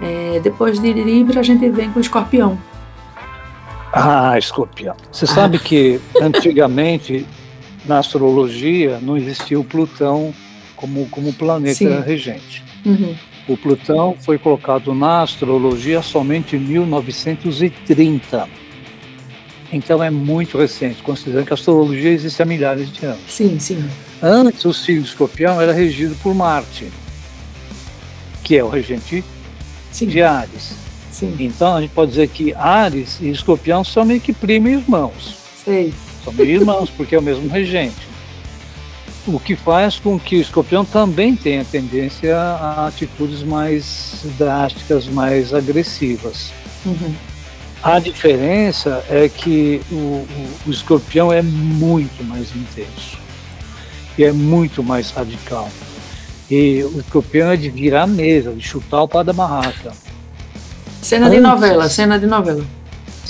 [0.00, 2.58] É, depois de Libra, a gente vem com o escorpião.
[3.92, 4.96] Ah, escorpião.
[5.10, 5.28] Você ah.
[5.28, 7.26] sabe que antigamente
[7.86, 10.34] na astrologia não existia o Plutão
[10.74, 12.00] como, como planeta Sim.
[12.00, 12.62] regente.
[12.84, 13.14] Uhum.
[13.48, 18.48] O Plutão foi colocado na astrologia somente em 1930.
[19.72, 23.20] Então é muito recente, considerando que a astrologia existe há milhares de anos.
[23.28, 23.88] Sim, sim.
[24.22, 26.90] Antes, o signo escorpião era regido por Marte,
[28.42, 29.24] que é o regente
[29.90, 30.06] sim.
[30.06, 30.74] de Ares.
[31.10, 31.34] Sim.
[31.38, 35.36] Então a gente pode dizer que Ares e escorpião são meio que primo irmãos.
[35.64, 35.92] Sei.
[36.26, 38.08] São meio irmãos, porque é o mesmo regente.
[39.28, 45.54] O que faz com que o escorpião também tenha tendência a atitudes mais drásticas, mais
[45.54, 46.50] agressivas.
[46.84, 47.14] Uhum.
[47.80, 53.18] A diferença é que o, o, o, escorpião é muito mais intenso
[54.18, 55.68] e é muito mais radical.
[56.50, 59.92] E o escorpião é de virar a mesa, de chutar o pau da barraca.
[61.00, 62.64] Cena Antes, de novela, cena de novela.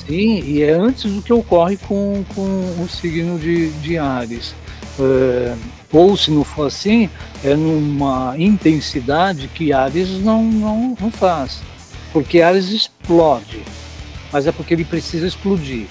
[0.07, 2.42] Sim, e é antes do que ocorre com, com
[2.81, 4.55] o signo de, de Ares.
[5.01, 5.55] É,
[5.92, 7.11] ou se não for assim,
[7.45, 11.61] é numa intensidade que Ares não, não, não faz.
[12.12, 13.62] Porque Ares explode,
[14.33, 15.87] mas é porque ele precisa explodir.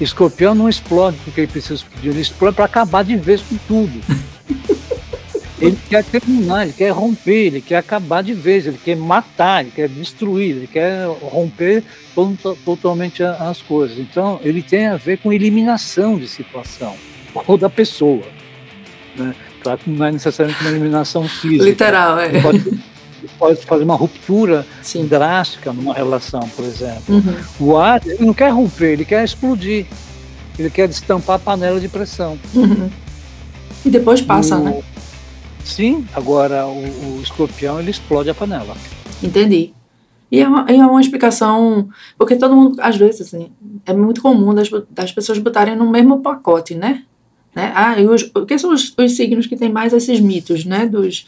[0.00, 4.00] Escorpião não explode porque ele precisa explodir, ele explode para acabar de vez com tudo.
[5.58, 9.72] Ele quer terminar, ele quer romper, ele quer acabar de vez, ele quer matar, ele
[9.74, 11.82] quer destruir, ele quer romper
[12.64, 13.98] totalmente as coisas.
[13.98, 16.94] Então, ele tem a ver com eliminação de situação
[17.46, 18.24] ou da pessoa.
[19.16, 19.34] Né?
[19.66, 21.64] fraco não é necessariamente uma eliminação física.
[21.64, 22.40] Literal, é.
[22.40, 22.80] Pode,
[23.38, 25.06] pode fazer uma ruptura Sim.
[25.06, 27.16] drástica numa relação, por exemplo.
[27.16, 27.34] Uhum.
[27.58, 29.86] O ar, ele não quer romper, ele quer explodir.
[30.58, 32.38] Ele quer destampar a panela de pressão.
[32.54, 32.88] Uhum.
[33.84, 34.82] E depois passa, o, né?
[35.66, 38.76] Sim, agora o, o, escorpião ele explode a panela.
[39.20, 39.72] Entendi.
[40.30, 43.50] E é uma, é uma explicação, porque todo mundo, às vezes, assim,
[43.84, 47.02] é muito comum das, das pessoas botarem no mesmo pacote, né?
[47.54, 47.72] né?
[47.74, 50.86] Ah, e os, o que são os, os signos que têm mais esses mitos, né?
[50.86, 51.26] Dos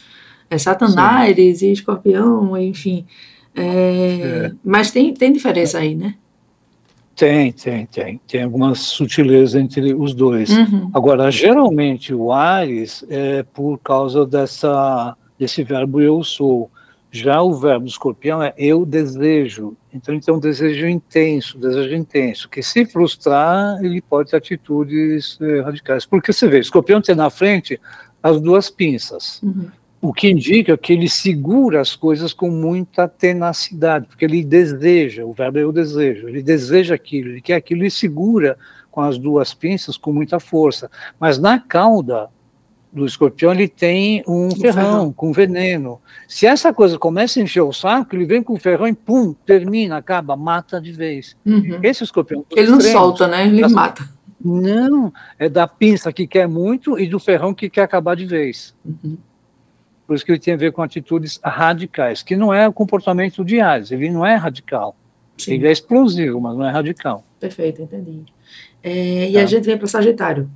[0.49, 1.67] é, Satanares Sim.
[1.67, 3.05] e Escorpião, enfim.
[3.53, 4.51] É, é.
[4.63, 6.15] Mas tem, tem diferença aí, né?
[7.19, 8.21] Tem, tem, tem.
[8.25, 10.49] Tem algumas sutilezas entre os dois.
[10.49, 10.89] Uhum.
[10.93, 16.71] Agora, geralmente o Ares é por causa dessa, desse verbo eu sou.
[17.11, 19.75] Já o verbo escorpião é eu desejo.
[19.93, 25.59] Então, então um desejo intenso, desejo intenso, que se frustrar, ele pode ter atitudes eh,
[25.59, 26.05] radicais.
[26.05, 27.81] Porque você vê, escorpião tem na frente
[28.23, 29.41] as duas pinças.
[29.43, 29.67] Uhum.
[30.01, 35.33] O que indica que ele segura as coisas com muita tenacidade, porque ele deseja, o
[35.33, 38.57] verbo é o desejo, ele deseja aquilo, ele quer aquilo e segura
[38.89, 40.89] com as duas pinças com muita força.
[41.19, 42.29] Mas na cauda
[42.91, 45.99] do escorpião ele tem um ferrão, com veneno.
[46.27, 49.33] Se essa coisa começa a encher o saco, ele vem com o ferrão e pum,
[49.45, 51.35] termina, acaba, mata de vez.
[51.45, 51.79] Uhum.
[51.83, 52.45] Esse escorpião.
[52.55, 53.47] Ele não solta, né?
[53.47, 54.07] Ele mata.
[54.43, 58.73] Não, é da pinça que quer muito e do ferrão que quer acabar de vez.
[58.85, 59.17] Uhum.
[60.09, 63.45] Por isso que ele tem a ver com atitudes radicais, que não é o comportamento
[63.45, 64.95] de Ares, ele não é radical.
[65.37, 65.53] Sim.
[65.53, 67.23] Ele é explosivo, mas não é radical.
[67.39, 68.23] Perfeito, entendi.
[68.81, 69.41] É, e tá.
[69.41, 70.49] a gente vem para o Sagitário.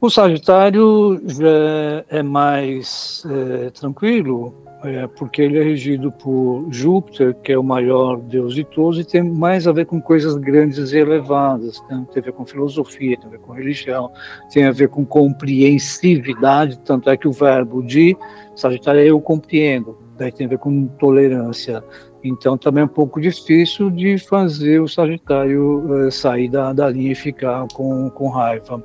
[0.00, 7.52] O Sagitário já é mais é, tranquilo, é, porque ele é regido por Júpiter, que
[7.52, 10.96] é o maior deus de todos, e tem mais a ver com coisas grandes e
[10.96, 11.82] elevadas.
[11.90, 12.06] Né?
[12.12, 14.10] Tem a ver com filosofia, tem a ver com religião,
[14.52, 18.16] tem a ver com compreensividade, tanto é que o verbo de
[18.56, 21.84] Sagitário é eu compreendo, daí tem a ver com tolerância.
[22.22, 27.12] Então também é um pouco difícil de fazer o Sagitário é, sair da, da linha
[27.12, 28.82] e ficar com, com raiva.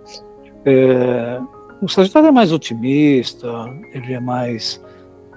[0.65, 1.39] É,
[1.81, 3.47] o Sagitário é mais otimista,
[3.93, 4.81] ele é mais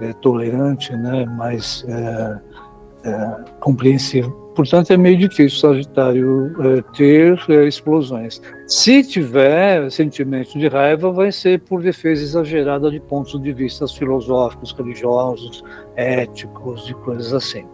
[0.00, 2.38] é, tolerante, né, mais é,
[3.04, 4.48] é compreensivo.
[4.58, 8.42] Portanto, é meio difícil o Sagitário é, ter é, explosões.
[8.66, 14.72] Se tiver sentimento de raiva, vai ser por defesa exagerada de pontos de vista filosóficos,
[14.72, 15.62] religiosos,
[15.94, 17.64] éticos e coisas assim.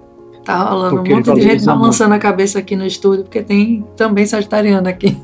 [0.44, 3.82] Tá rolando porque um monte de gente balançando a cabeça aqui no estúdio, porque tem
[3.96, 5.16] também sagitariano aqui.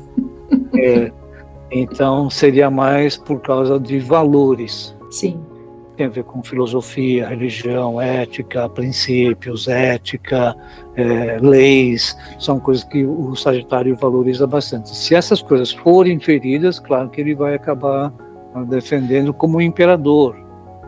[0.75, 1.11] É,
[1.69, 4.95] então, seria mais por causa de valores.
[5.11, 5.37] Sim.
[5.97, 10.55] Tem a ver com filosofia, religião, ética, princípios, ética,
[10.95, 14.95] é, leis, são coisas que o Sagitário valoriza bastante.
[14.95, 18.11] Se essas coisas forem feridas, claro que ele vai acabar
[18.53, 20.35] ah, defendendo como imperador.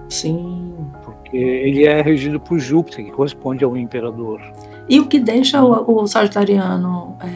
[0.10, 0.74] Sim.
[1.04, 4.42] Porque ele é regido por Júpiter, que corresponde ao imperador.
[4.88, 7.28] E o que deixa o, o Sagitariano é,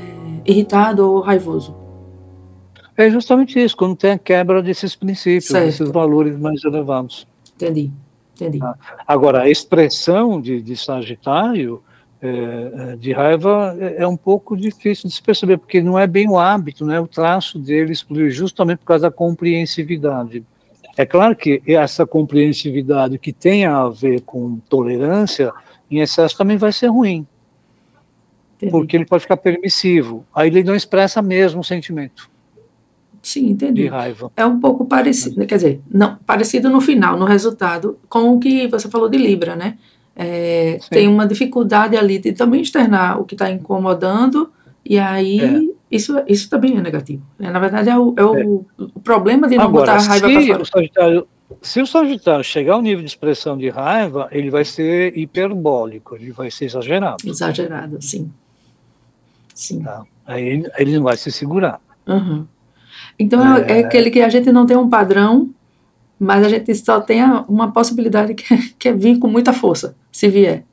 [0.52, 1.76] irritado ou raivoso?
[2.98, 5.66] É justamente isso, quando tem a quebra desses princípios, certo.
[5.66, 7.28] desses valores mais elevados.
[7.58, 7.92] Entendi,
[8.36, 8.60] entendi.
[8.62, 8.76] Ah,
[9.08, 11.82] agora, a expressão de, de Sagitário,
[12.22, 16.06] é, é, de raiva, é, é, um pouco difícil de se perceber, porque não é
[16.06, 20.44] bem o hábito, né, o traço dele explodir justamente por causa da compreensividade.
[20.96, 25.52] É claro que essa compreensividade que tem a ver com tolerância,
[25.90, 27.26] em excesso também vai ser ruim.
[28.56, 28.72] Entendi.
[28.72, 30.26] Porque ele pode ficar permissivo.
[30.34, 32.28] Aí ele não expressa mesmo o sentimento.
[33.28, 33.82] Sim, entendi.
[33.82, 34.32] De raiva.
[34.38, 38.70] É um pouco parecido, quer dizer, não, parecido no final, no resultado, com o que
[38.70, 39.78] você falou de Libra, né?
[40.16, 44.50] É, tem uma dificuldade ali de também externar o que está incomodando,
[44.86, 45.62] e aí é.
[45.92, 47.22] isso, isso também é negativo.
[47.38, 47.52] Né?
[47.52, 48.46] Na verdade, é o, é o, é.
[48.96, 50.62] o problema de não Agora, botar a raiva para fora.
[50.62, 51.28] O sagitário,
[51.62, 56.32] se o Sagitário chegar ao nível de expressão de raiva, ele vai ser hiperbólico, ele
[56.32, 57.18] vai ser exagerado.
[57.26, 58.32] Exagerado, sim.
[59.54, 59.84] Sim.
[59.84, 60.04] Tá?
[60.26, 61.82] Aí ele não vai se segurar.
[62.08, 62.48] Uhum.
[63.20, 63.80] Então é.
[63.80, 65.50] é aquele que a gente não tem um padrão,
[66.20, 69.96] mas a gente só tem uma possibilidade que é, que é vir com muita força,
[70.12, 70.64] se vier.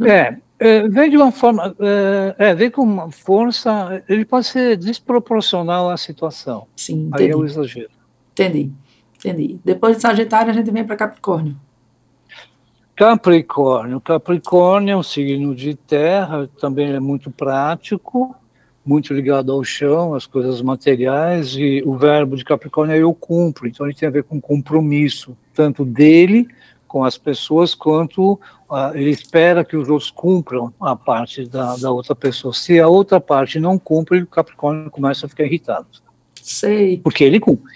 [0.00, 4.76] É, é, vem de uma forma, é, é, vem com uma força, ele pode ser
[4.76, 6.66] desproporcional à situação.
[6.76, 7.24] Sim, entendi.
[7.24, 7.90] Aí é o exagero.
[8.32, 8.70] Entendi,
[9.18, 9.60] entendi.
[9.64, 11.56] Depois de Sagitário a gente vem para Capricórnio.
[12.94, 14.00] Capricórnio.
[14.00, 18.34] Capricórnio é um signo de terra, também é muito prático,
[18.86, 23.66] muito ligado ao chão, às coisas materiais, e o verbo de Capricórnio é eu cumpro,
[23.66, 26.46] então ele tem a ver com compromisso, tanto dele
[26.86, 28.34] com as pessoas, quanto
[28.70, 32.54] uh, ele espera que os outros cumpram a parte da, da outra pessoa.
[32.54, 35.86] Se a outra parte não cumpre, o Capricórnio começa a ficar irritado.
[36.40, 36.98] Sei.
[36.98, 37.74] Porque ele cumpre.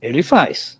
[0.00, 0.78] Ele faz.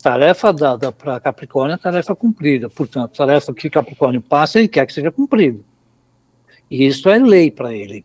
[0.00, 2.70] Tarefa dada para Capricórnio é tarefa cumprida.
[2.70, 5.64] Portanto, tarefa que Capricórnio passa, ele quer que seja cumprido.
[6.70, 8.04] E isso é lei para ele.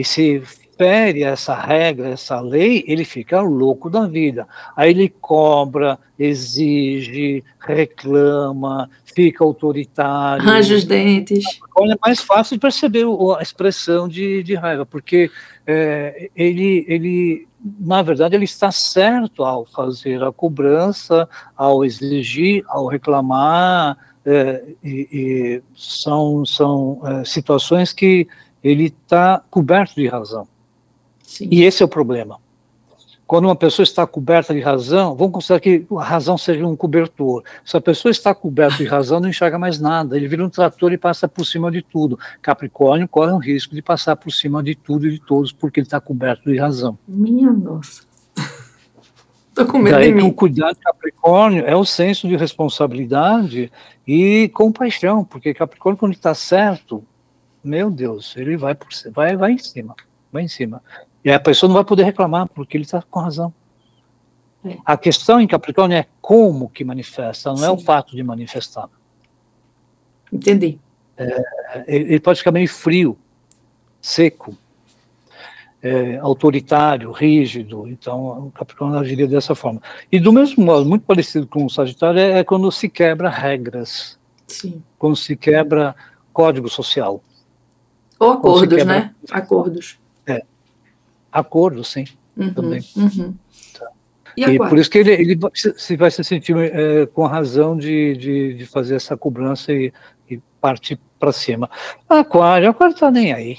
[0.00, 0.42] E se
[0.78, 4.48] fere essa regra, essa lei, ele fica louco da vida.
[4.74, 10.48] Aí ele cobra, exige, reclama, fica autoritário.
[10.48, 11.44] Arranja os dentes.
[11.78, 13.04] É mais fácil de perceber
[13.38, 15.30] a expressão de, de raiva, porque
[15.66, 17.46] é, ele, ele,
[17.78, 25.08] na verdade, ele está certo ao fazer a cobrança, ao exigir, ao reclamar, é, e,
[25.12, 28.26] e são, são é, situações que
[28.62, 30.46] ele está coberto de razão.
[31.22, 31.48] Sim.
[31.50, 32.38] E esse é o problema.
[33.30, 37.44] Quando uma pessoa está coberta de razão, vamos considerar que a razão seja um cobertor.
[37.64, 40.16] Se a pessoa está coberta de razão, não enxerga mais nada.
[40.16, 42.18] Ele vira um trator e passa por cima de tudo.
[42.42, 45.86] Capricórnio corre o risco de passar por cima de tudo e de todos, porque ele
[45.86, 46.98] está coberto de razão.
[47.06, 48.02] Minha nossa.
[49.50, 50.26] Estou com medo Daí de mim.
[50.26, 53.70] o cuidado de Capricórnio é o senso de responsabilidade
[54.08, 57.04] e compaixão, porque Capricórnio, quando está certo,
[57.62, 59.94] meu Deus, ele vai, por, vai, vai em cima,
[60.32, 60.82] vai em cima.
[61.24, 63.52] E a pessoa não vai poder reclamar, porque ele está com razão.
[64.64, 64.76] É.
[64.84, 67.64] A questão em Capricórnio é como que manifesta, não Sim.
[67.64, 68.88] é o fato de manifestar.
[70.32, 70.78] Entendi.
[71.16, 73.18] É, ele pode ficar meio frio,
[74.00, 74.56] seco,
[75.82, 77.86] é, autoritário, rígido.
[77.88, 79.82] Então, o Capricórnio agiria dessa forma.
[80.10, 84.18] E do mesmo modo, muito parecido com o Sagitário, é, é quando se quebra regras.
[84.46, 84.82] Sim.
[84.98, 85.94] Quando se quebra
[86.32, 87.22] código social.
[88.20, 88.84] Ou acordos, quebra...
[88.84, 89.14] né?
[89.30, 89.98] Acordos.
[90.26, 90.42] É,
[91.32, 92.04] acordo, sim,
[92.36, 92.84] uhum, também.
[92.94, 93.34] Uhum.
[93.72, 93.90] Tá.
[94.36, 98.14] E, e por isso que ele, ele se vai se sentir é, com razão de,
[98.18, 99.90] de, de, fazer essa cobrança e,
[100.30, 101.70] e partir para cima.
[102.06, 103.58] Aquário, Aquário tá nem aí.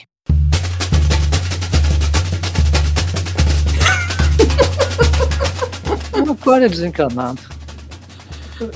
[6.24, 7.51] o Aquário é desencanado.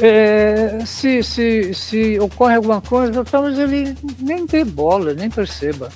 [0.01, 5.89] É, se, se, se ocorre alguma coisa, talvez ele nem dê bola, nem perceba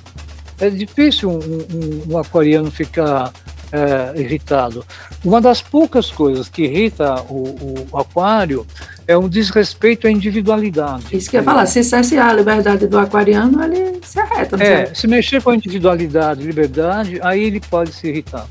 [0.60, 3.32] é difícil um, um, um aquariano ficar
[3.72, 4.84] é, irritado.
[5.24, 8.66] Uma das poucas coisas que irrita o, o, aquário
[9.06, 11.16] é um desrespeito à individualidade.
[11.16, 14.62] Isso que eu ia falar, se cessear a liberdade do aquariano, ele se arreta.
[14.62, 18.46] É, se mexer com a individualidade, liberdade, aí ele pode se irritar.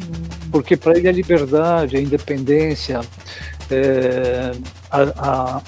[0.00, 0.12] Hum.
[0.52, 3.00] Porque para ele a liberdade, a independência,
[3.70, 4.52] é,
[4.94, 5.62] a, a,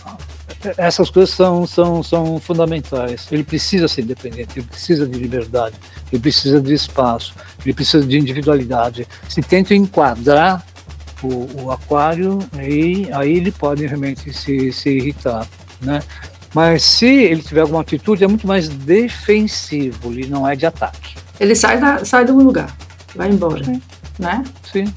[0.77, 3.27] essas coisas são, são, são fundamentais.
[3.31, 5.75] Ele precisa ser independente, ele precisa de liberdade,
[6.12, 7.35] ele precisa de espaço,
[7.65, 9.07] ele precisa de individualidade.
[9.29, 10.65] Se tenta enquadrar
[11.23, 15.47] o, o aquário, aí, aí ele pode realmente se, se irritar,
[15.81, 16.03] né?
[16.55, 21.17] Mas se ele tiver alguma atitude, é muito mais defensivo, ele não é de ataque.
[21.39, 22.75] Ele sai, da, sai do lugar,
[23.15, 23.83] vai embora, Sim.
[24.19, 24.43] né?
[24.73, 24.93] Sim,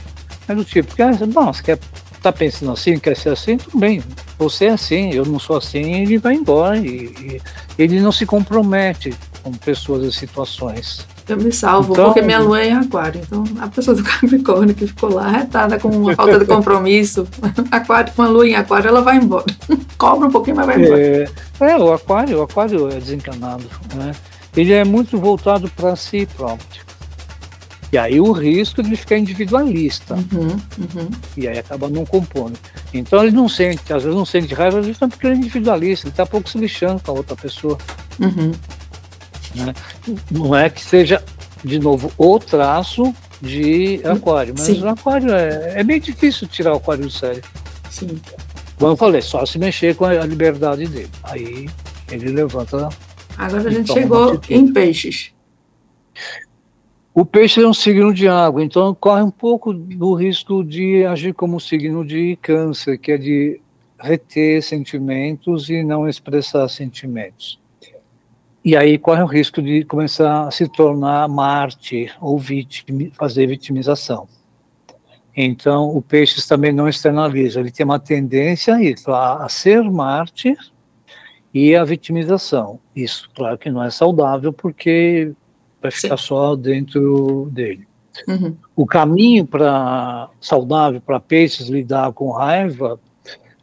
[0.48, 0.96] é do tipo,
[1.34, 1.80] bom, você quer
[2.22, 4.04] tá pensando assim, quer ser assim, tudo bem.
[4.38, 6.78] Você é assim, eu não sou assim, ele vai embora.
[6.78, 7.42] E, e
[7.78, 11.06] ele não se compromete com pessoas e situações.
[11.28, 13.22] Eu me salvo, então, porque minha lua é em aquário.
[13.24, 17.28] Então, a pessoa do Capricórnio que ficou lá retada com uma falta de compromisso,
[17.72, 19.46] aquário com a lua em aquário, ela vai embora.
[19.98, 21.00] Cobra um pouquinho, mas vai embora.
[21.00, 21.28] É,
[21.60, 23.64] é, o aquário, o aquário é desencanado.
[23.94, 24.12] Né?
[24.58, 26.89] Ele é muito voltado para si próprio.
[27.92, 30.16] E aí o risco de ficar individualista.
[30.16, 31.10] Uhum, uhum.
[31.36, 32.58] E aí acaba não compondo.
[32.94, 36.14] Então ele não sente, às vezes não sente raiva justamente porque ele é individualista, ele
[36.14, 37.78] está pouco se lixando com a outra pessoa.
[38.20, 38.52] Uhum.
[39.56, 39.74] Né?
[40.30, 41.24] Não é que seja,
[41.64, 44.84] de novo, o traço de aquário, mas Sim.
[44.84, 47.42] o aquário é, é bem difícil tirar o aquário do sério.
[47.90, 48.20] Sim.
[48.78, 51.10] Como eu falei, só se mexer com a liberdade dele.
[51.24, 51.68] Aí
[52.10, 52.90] ele levanta.
[53.38, 55.32] Agora a gente chegou em peixes.
[57.14, 61.34] O peixe é um signo de água, então corre um pouco do risco de agir
[61.34, 63.60] como um signo de câncer, que é de
[64.00, 67.60] reter sentimentos e não expressar sentimentos.
[68.64, 72.40] E aí corre o risco de começar a se tornar mártir ou
[73.14, 74.28] fazer vitimização.
[75.36, 79.82] Então, o peixe também não externaliza, ele tem uma tendência a isso, a, a ser
[79.84, 80.58] mártir
[81.54, 82.80] e a vitimização.
[82.96, 85.34] Isso, claro que não é saudável, porque
[85.82, 86.24] vai ficar Sim.
[86.24, 87.88] só dentro dele.
[88.28, 88.56] Uhum.
[88.76, 93.00] O caminho para saudável para peixes lidar com raiva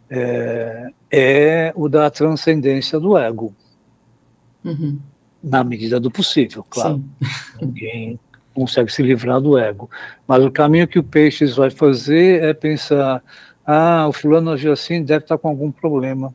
[0.08, 3.54] é, é, o da transcendência do ego,
[4.64, 4.98] uhum.
[5.42, 7.02] na medida do possível, claro.
[7.60, 8.18] Ninguém
[8.54, 9.90] consegue se livrar do ego,
[10.26, 13.22] mas o caminho que o peixes vai fazer é pensar:
[13.66, 16.32] ah, o fulano agiu assim, deve estar com algum problema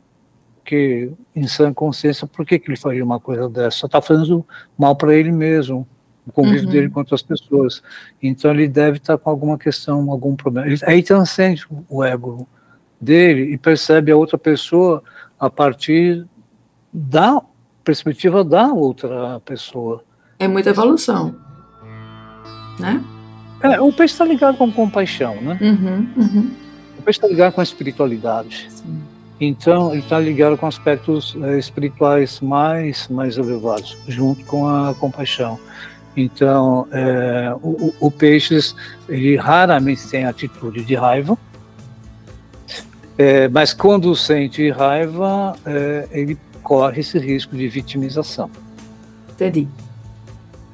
[0.62, 3.80] porque em sã consciência, por que, que ele faria uma coisa dessa?
[3.80, 4.46] Só está fazendo
[4.78, 5.88] mal para ele mesmo.
[6.26, 6.72] o convívio uhum.
[6.72, 7.82] dele com outras pessoas.
[8.22, 10.68] Então ele deve estar com alguma questão, algum problema.
[10.68, 12.48] Ele, aí transcende o ego
[13.00, 15.04] dele e percebe a outra pessoa
[15.40, 16.26] a partir
[16.94, 17.42] da
[17.84, 20.04] perspectiva da outra pessoa.
[20.38, 21.36] É muita evolução,
[22.80, 23.04] né?
[23.64, 25.58] É, o peixe está ligado com compaixão, né?
[25.62, 26.52] Uhum, uhum.
[26.98, 28.68] O peixe está ligado com a espiritualidade.
[28.72, 29.02] Sim.
[29.44, 35.60] Então, ele está ligado com aspectos é, espirituais mais, mais elevados, junto com a compaixão.
[36.16, 38.76] Então, é, o, o peixes,
[39.10, 41.36] ele raramente tem atitude de raiva,
[43.18, 48.50] é, mas quando sente raiva, é, ele corre esse risco de vitimização.
[49.32, 49.68] Entendi.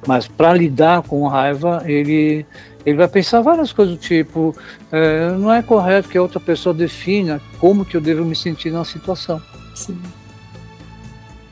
[0.06, 2.46] Mas para lidar com raiva, ele,
[2.88, 4.56] ele vai pensar várias coisas do tipo:
[4.90, 8.72] é, não é correto que a outra pessoa defina como que eu devo me sentir
[8.72, 9.42] na situação.
[9.76, 10.00] Sim.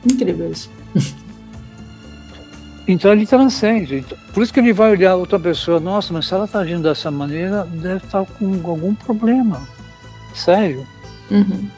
[0.04, 0.70] Incrível isso.
[2.88, 4.06] Então ele transcende.
[4.32, 7.10] Por isso que ele vai olhar outra pessoa, nossa, mas se ela está agindo dessa
[7.10, 9.68] maneira, deve estar tá com algum problema.
[10.32, 10.86] Sério.
[11.28, 11.68] Uhum.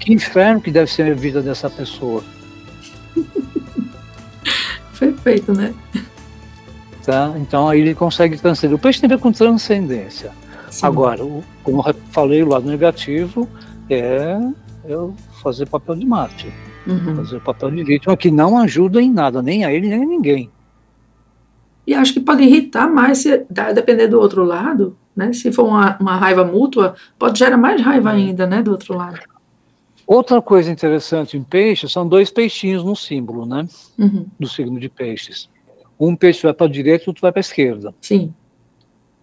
[0.00, 2.24] Que inferno que deve ser a vida dessa pessoa.
[4.98, 5.72] Perfeito, né?
[7.04, 7.32] Tá?
[7.36, 8.76] Então aí ele consegue transcender.
[8.76, 10.32] O peixe tem a ver com transcendência.
[10.70, 10.86] Sim.
[10.86, 11.24] Agora,
[11.62, 13.48] como eu falei, o lado negativo
[13.88, 14.38] é
[14.84, 16.52] eu fazer papel de mártir.
[16.86, 17.16] Uhum.
[17.16, 20.06] Fazer o papel de vítima que não ajuda em nada, nem a ele, nem a
[20.06, 20.50] ninguém.
[21.86, 25.32] E acho que pode irritar mais, se, depender do outro lado, né?
[25.32, 29.18] Se for uma, uma raiva mútua, pode gerar mais raiva ainda, né, do outro lado.
[30.06, 33.66] Outra coisa interessante em peixes são dois peixinhos no símbolo, né?
[33.98, 34.26] Uhum.
[34.38, 35.48] Do signo de peixes.
[36.00, 37.94] Um peixe vai para a direita, outro vai para a esquerda.
[38.00, 38.32] Sim.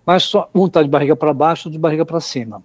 [0.06, 2.64] Mas só um está de barriga para baixo, outro de barriga para cima.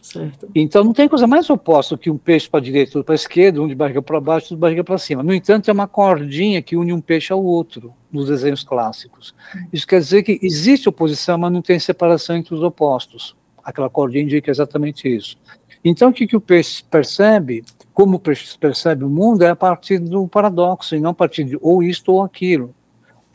[0.00, 0.50] Certo.
[0.54, 3.16] Então não tem coisa mais oposta que um peixe para a direita ou para a
[3.16, 5.22] esquerda, um de barriga para baixo, outro de barriga para cima.
[5.22, 9.34] No entanto, é uma cordinha que une um peixe ao outro nos desenhos clássicos.
[9.72, 13.34] Isso quer dizer que existe oposição, mas não tem separação entre os opostos.
[13.64, 15.38] Aquela cordinha indica exatamente isso.
[15.82, 17.64] Então, o que, que o peixe percebe,
[17.94, 21.44] como o peixe percebe o mundo, é a partir do paradoxo, e não a partir
[21.44, 22.74] de ou isto ou aquilo.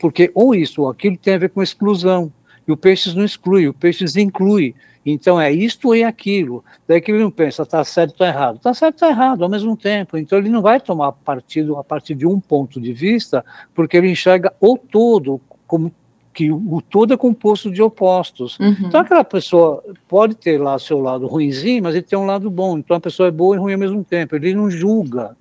[0.00, 2.32] Porque ou isto ou aquilo tem a ver com exclusão.
[2.66, 4.74] E o peixe não exclui, o peixe inclui.
[5.04, 6.64] Então é isto e aquilo.
[6.86, 8.56] Daí que ele não pensa, está certo ou errado.
[8.56, 10.16] Está certo ou errado ao mesmo tempo.
[10.16, 13.44] Então ele não vai tomar partido a partir de um ponto de vista,
[13.74, 15.92] porque ele enxerga o todo como
[16.32, 18.58] que o todo é composto de opostos.
[18.58, 18.76] Uhum.
[18.86, 22.78] Então aquela pessoa pode ter lá seu lado ruimzinho, mas ele tem um lado bom.
[22.78, 24.36] Então a pessoa é boa e ruim ao mesmo tempo.
[24.36, 25.36] Ele não julga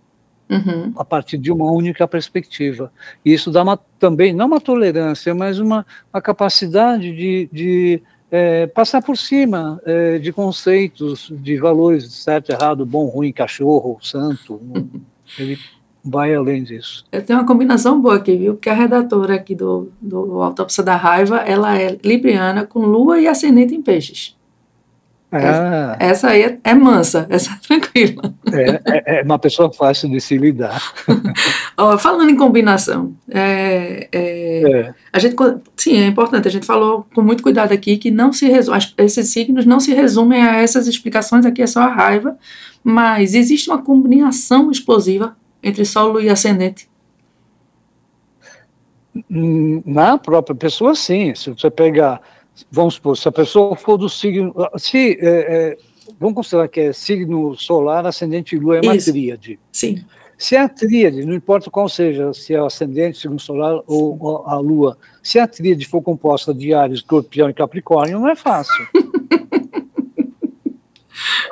[0.50, 0.92] uhum.
[0.96, 2.92] a partir de uma única perspectiva.
[3.24, 8.68] E isso dá uma, também, não uma tolerância, mas uma, uma capacidade de, de é,
[8.68, 14.60] passar por cima é, de conceitos, de valores certo, errado, bom, ruim, cachorro, santo.
[15.38, 15.58] ele
[16.04, 17.06] vai além disso.
[17.12, 18.54] Eu tenho uma combinação boa aqui, viu?
[18.54, 23.28] Porque a redatora aqui do, do Autópsia da Raiva, ela é libriana com lua e
[23.28, 24.36] ascendente em peixes.
[25.32, 25.96] Ah.
[26.00, 28.34] Essa aí é, é, mansa, essa é tranquila.
[28.52, 30.82] É, é, é, uma pessoa fácil de se lidar.
[32.00, 35.36] falando em combinação, é, é, é, a gente,
[35.78, 39.30] sim, é importante, a gente falou com muito cuidado aqui que não se resume, esses
[39.30, 42.36] signos não se resumem a essas explicações, aqui é só a raiva,
[42.84, 46.90] mas existe uma combinação explosiva entre Sol e Ascendente.
[49.30, 51.36] Hum, na própria pessoa, sim.
[51.36, 52.22] Se você pegar
[52.72, 55.78] vamos supor, se a pessoa for do signo, se, é, é,
[56.20, 59.12] vamos considerar que é signo solar, ascendente e lua é uma Isso.
[59.12, 59.60] tríade.
[59.72, 60.04] Sim.
[60.38, 64.58] Se a tríade, não importa qual seja, se é o ascendente, signo solar ou a
[64.58, 68.88] lua, se a tríade for composta de Ares, Escorpião e Capricórnio, não é fácil.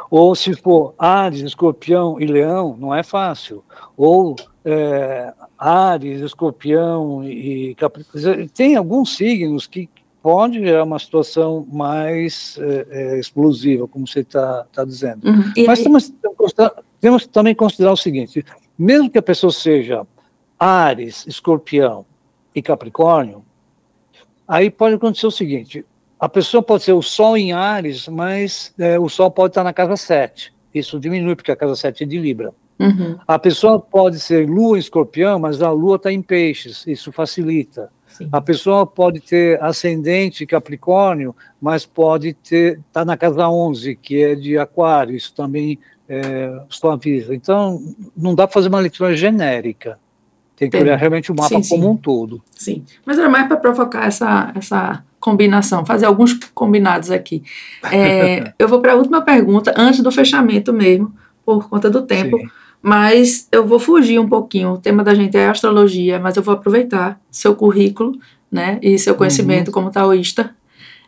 [0.09, 3.61] ou se for Ares, Escorpião e Leão, não é fácil.
[3.97, 8.49] Ou é, Ares, Escorpião e Capricórnio.
[8.49, 9.89] Tem alguns signos que,
[10.21, 15.27] pode gerar uma situação mais é, é, explosiva, como você está tá dizendo.
[15.27, 15.65] Uhum.
[15.65, 16.13] Mas temos,
[16.99, 18.45] temos que também considerar o seguinte:
[18.77, 20.05] mesmo que a pessoa seja
[20.59, 22.05] Ares, Escorpião
[22.53, 23.43] e Capricórnio,
[24.47, 25.85] aí pode acontecer o seguinte:
[26.19, 29.73] a pessoa pode ser o Sol em Ares, mas é, o Sol pode estar na
[29.73, 30.53] casa 7.
[30.73, 32.53] Isso diminui, porque a casa 7 é de Libra.
[32.79, 33.17] Uhum.
[33.27, 37.89] A pessoa pode ser Lua em Escorpião, mas a Lua está em Peixes, isso facilita.
[38.09, 38.29] Sim.
[38.31, 44.35] A pessoa pode ter ascendente Capricórnio, mas pode ter tá na casa 11, que é
[44.35, 47.35] de Aquário, isso também é, suaviza.
[47.35, 47.81] Então,
[48.15, 49.99] não dá para fazer uma leitura genérica.
[50.55, 50.81] Tem que Tem.
[50.81, 51.89] olhar realmente o mapa sim, como sim.
[51.89, 52.41] um todo.
[52.51, 57.43] Sim, mas era mais para provocar essa, essa combinação, fazer alguns combinados aqui.
[57.91, 61.13] É, eu vou para a última pergunta, antes do fechamento mesmo,
[61.45, 62.37] por conta do tempo.
[62.37, 62.49] Sim.
[62.87, 64.71] Mas eu vou fugir um pouquinho.
[64.71, 68.17] O tema da gente é astrologia, mas eu vou aproveitar seu currículo,
[68.49, 69.73] né, e seu conhecimento uhum.
[69.73, 70.55] como taoísta,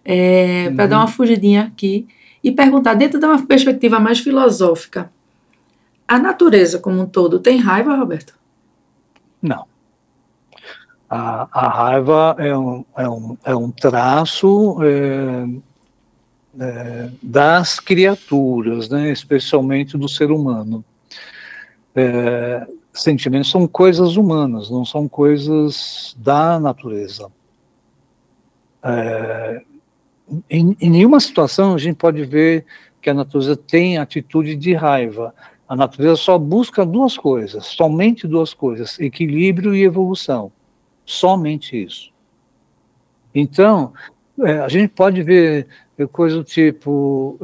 [0.03, 0.75] é, uhum.
[0.75, 2.05] para dar uma fugidinha aqui
[2.43, 5.09] e perguntar dentro de uma perspectiva mais filosófica.
[6.05, 8.33] A natureza como um todo tem raiva, Roberto?
[9.41, 9.63] Não.
[11.09, 15.47] A, a raiva é um, é um, é um traço é,
[16.59, 20.83] é, das criaturas, né, especialmente do ser humano.
[21.95, 27.29] É, sentimentos são coisas humanas, não são coisas da natureza.
[28.83, 29.61] É,
[30.49, 32.65] em, em, nenhuma situação a gente pode ver
[33.01, 35.33] que a natureza tem atitude de raiva.
[35.67, 40.51] A natureza só busca duas coisas, somente duas coisas: equilíbrio e evolução.
[41.05, 42.11] Somente isso.
[43.33, 43.93] Então,
[44.41, 45.67] é, a gente pode ver
[46.07, 47.37] coisa do tipo.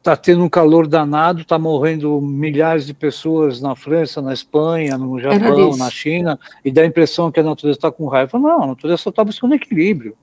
[0.00, 5.20] Está tendo um calor danado, está morrendo milhares de pessoas na França, na Espanha, no
[5.20, 8.38] Japão, na China, e dá a impressão que a natureza está com raiva.
[8.38, 10.16] Não, a natureza só está buscando equilíbrio.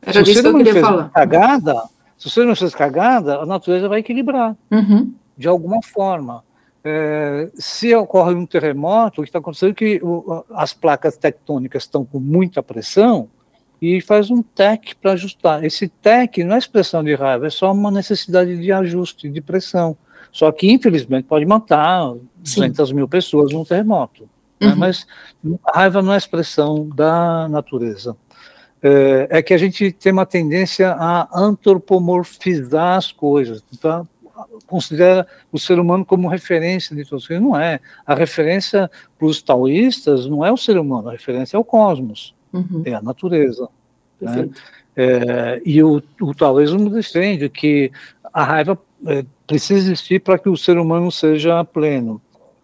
[0.00, 1.10] Era se disso que eu queria falar.
[1.10, 1.82] Cagada,
[2.16, 5.12] se você não fez cagada, a natureza vai equilibrar, uhum.
[5.36, 6.42] de alguma forma.
[6.82, 11.82] É, se ocorre um terremoto, o que está acontecendo é que o, as placas tectônicas
[11.82, 13.28] estão com muita pressão
[13.80, 15.64] e faz um TEC para ajustar.
[15.64, 19.96] Esse TEC não é expressão de raiva, é só uma necessidade de ajuste, de pressão.
[20.32, 22.12] Só que, infelizmente, pode matar
[22.44, 22.60] Sim.
[22.60, 24.28] 200 mil pessoas num terremoto.
[24.60, 24.68] Né?
[24.68, 24.74] Uhum.
[24.74, 24.76] Né?
[24.76, 25.06] Mas
[25.64, 28.16] a raiva não é expressão da natureza.
[28.82, 33.62] É, é, que a gente tem uma tendência a antropomorfizar as coisas.
[33.74, 34.08] Então,
[34.66, 37.28] considera o ser humano como referência de todos.
[37.28, 37.80] Não é.
[38.06, 42.34] A referência para os taoístas não é o ser humano, a referência é o cosmos,
[42.52, 42.82] uhum.
[42.84, 43.68] é a natureza.
[44.20, 44.48] Né?
[44.96, 47.90] É, e o, o taoísmo defende que
[48.32, 52.20] a raiva é, precisa existir para que o ser humano seja pleno.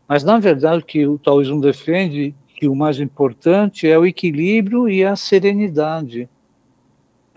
[0.08, 4.88] Mas, na verdade, o que o taoísmo defende que o mais importante é o equilíbrio
[4.88, 6.28] e a serenidade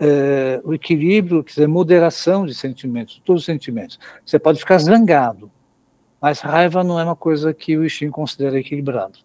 [0.00, 3.98] é, o equilíbrio, quer dizer, moderação de sentimentos, todos os sentimentos.
[4.24, 5.50] Você pode ficar zangado,
[6.20, 9.18] mas raiva não é uma coisa que o Ishin considera equilibrado.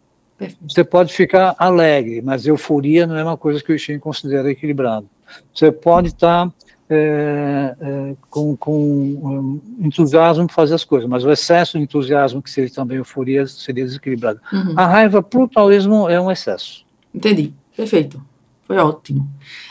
[0.67, 5.07] Você pode ficar alegre, mas euforia não é uma coisa que o Ishin considera equilibrado.
[5.53, 6.51] Você pode estar
[6.89, 12.41] é, é, com, com um, entusiasmo para fazer as coisas, mas o excesso de entusiasmo,
[12.41, 14.39] que seria também euforia, seria desequilibrado.
[14.51, 14.73] Uhum.
[14.75, 16.85] A raiva, para o taoísmo, é um excesso.
[17.13, 18.21] Entendi, perfeito.
[18.67, 19.27] Foi ótimo.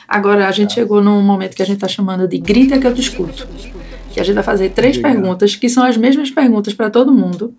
[0.09, 0.75] Agora, a gente tá.
[0.77, 3.47] chegou num momento que a gente está chamando de grita que eu te escuto.
[4.13, 7.53] Que a gente vai fazer três perguntas, que são as mesmas perguntas para todo mundo.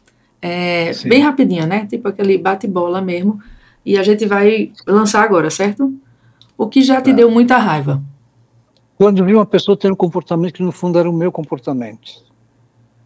[0.48, 1.88] É, bem rapidinha, né?
[1.88, 3.42] Tipo aquele bate-bola mesmo.
[3.84, 5.92] E a gente vai lançar agora, certo?
[6.56, 7.16] O que já te tá.
[7.16, 8.00] deu muita raiva?
[8.96, 12.24] Quando vi uma pessoa tendo um comportamento que no fundo era o meu comportamento.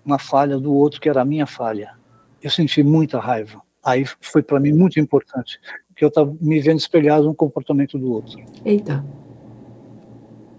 [0.06, 1.92] Uma falha do outro que era a minha falha.
[2.44, 3.62] Eu senti muita raiva.
[3.82, 5.62] Aí foi para mim muito importante
[5.96, 8.38] que eu estava me vendo espelhado no comportamento do outro.
[8.66, 9.04] Eita.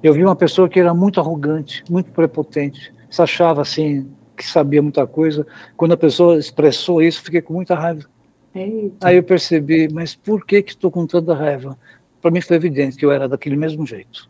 [0.03, 4.11] Eu vi uma pessoa que era muito arrogante, muito prepotente, se achava assim
[4.43, 5.47] que sabia muita coisa.
[5.77, 8.05] Quando a pessoa expressou isso, fiquei com muita raiva.
[8.55, 9.09] Eita.
[9.09, 11.79] Aí eu percebi, mas por que que estou com tanta raiva?
[12.21, 14.29] Para mim foi evidente que eu era daquele mesmo jeito.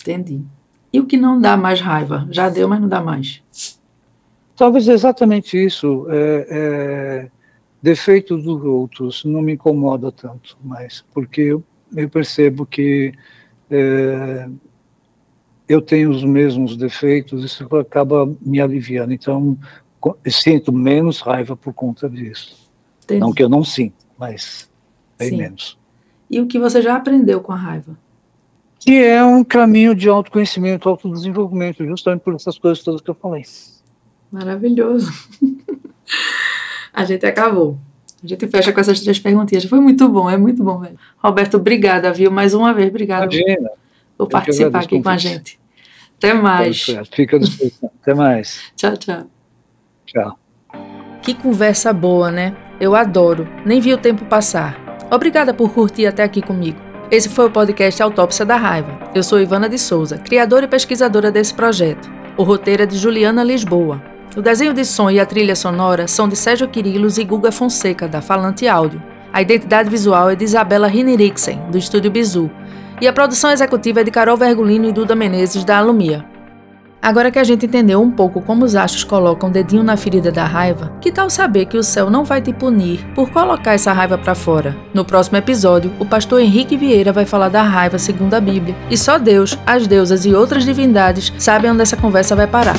[0.00, 0.40] Entendi.
[0.92, 2.26] E o que não dá mais raiva?
[2.30, 3.42] Já deu, mas não dá mais.
[4.56, 6.06] Talvez exatamente isso.
[6.10, 7.42] É, é
[7.82, 11.64] Defeitos dos outros não me incomoda tanto, mas porque eu,
[11.96, 13.12] eu percebo que
[13.68, 14.48] é,
[15.68, 19.12] eu tenho os mesmos defeitos, isso acaba me aliviando.
[19.12, 19.56] Então,
[20.26, 22.56] sinto menos raiva por conta disso.
[23.04, 23.20] Entendi.
[23.20, 24.68] Não que eu não sinto, mas
[25.18, 25.36] bem Sim.
[25.36, 25.78] menos.
[26.30, 27.96] E o que você já aprendeu com a raiva?
[28.80, 33.44] Que é um caminho de autoconhecimento, autodesenvolvimento, justamente por essas coisas todas que eu falei.
[34.30, 35.12] Maravilhoso.
[36.92, 37.78] A gente acabou.
[38.22, 39.64] A gente fecha com essas três perguntinhas.
[39.64, 40.98] Foi muito bom, é muito bom, velho.
[41.18, 42.30] Roberto, obrigada, viu?
[42.30, 43.70] Mais uma vez, obrigada Imagina.
[44.26, 45.58] Por participar aqui com a gente.
[46.18, 46.86] Até mais.
[47.12, 47.90] Fica à disposição.
[48.00, 48.60] Até mais.
[48.76, 49.26] Tchau, tchau.
[50.06, 50.38] Tchau.
[51.20, 52.56] Que conversa boa, né?
[52.80, 53.48] Eu adoro.
[53.64, 54.78] Nem vi o tempo passar.
[55.10, 56.78] Obrigada por curtir até aqui comigo.
[57.10, 59.10] Esse foi o podcast Autópsia da Raiva.
[59.14, 62.10] Eu sou Ivana de Souza, criadora e pesquisadora desse projeto.
[62.36, 64.02] O roteiro é de Juliana Lisboa.
[64.34, 68.08] O desenho de som e a trilha sonora são de Sérgio Quirilos e Guga Fonseca,
[68.08, 69.02] da Falante Áudio.
[69.30, 72.50] A identidade visual é de Isabela Rineriksen, do Estúdio Bizu.
[73.02, 76.24] E a produção executiva é de Carol Vergolino e Duda Menezes, da Alumia.
[77.02, 80.30] Agora que a gente entendeu um pouco como os astros colocam o dedinho na ferida
[80.30, 83.92] da raiva, que tal saber que o céu não vai te punir por colocar essa
[83.92, 84.76] raiva para fora?
[84.94, 88.76] No próximo episódio, o pastor Henrique Vieira vai falar da raiva segundo a Bíblia.
[88.88, 92.76] E só Deus, as deusas e outras divindades sabem onde essa conversa vai parar.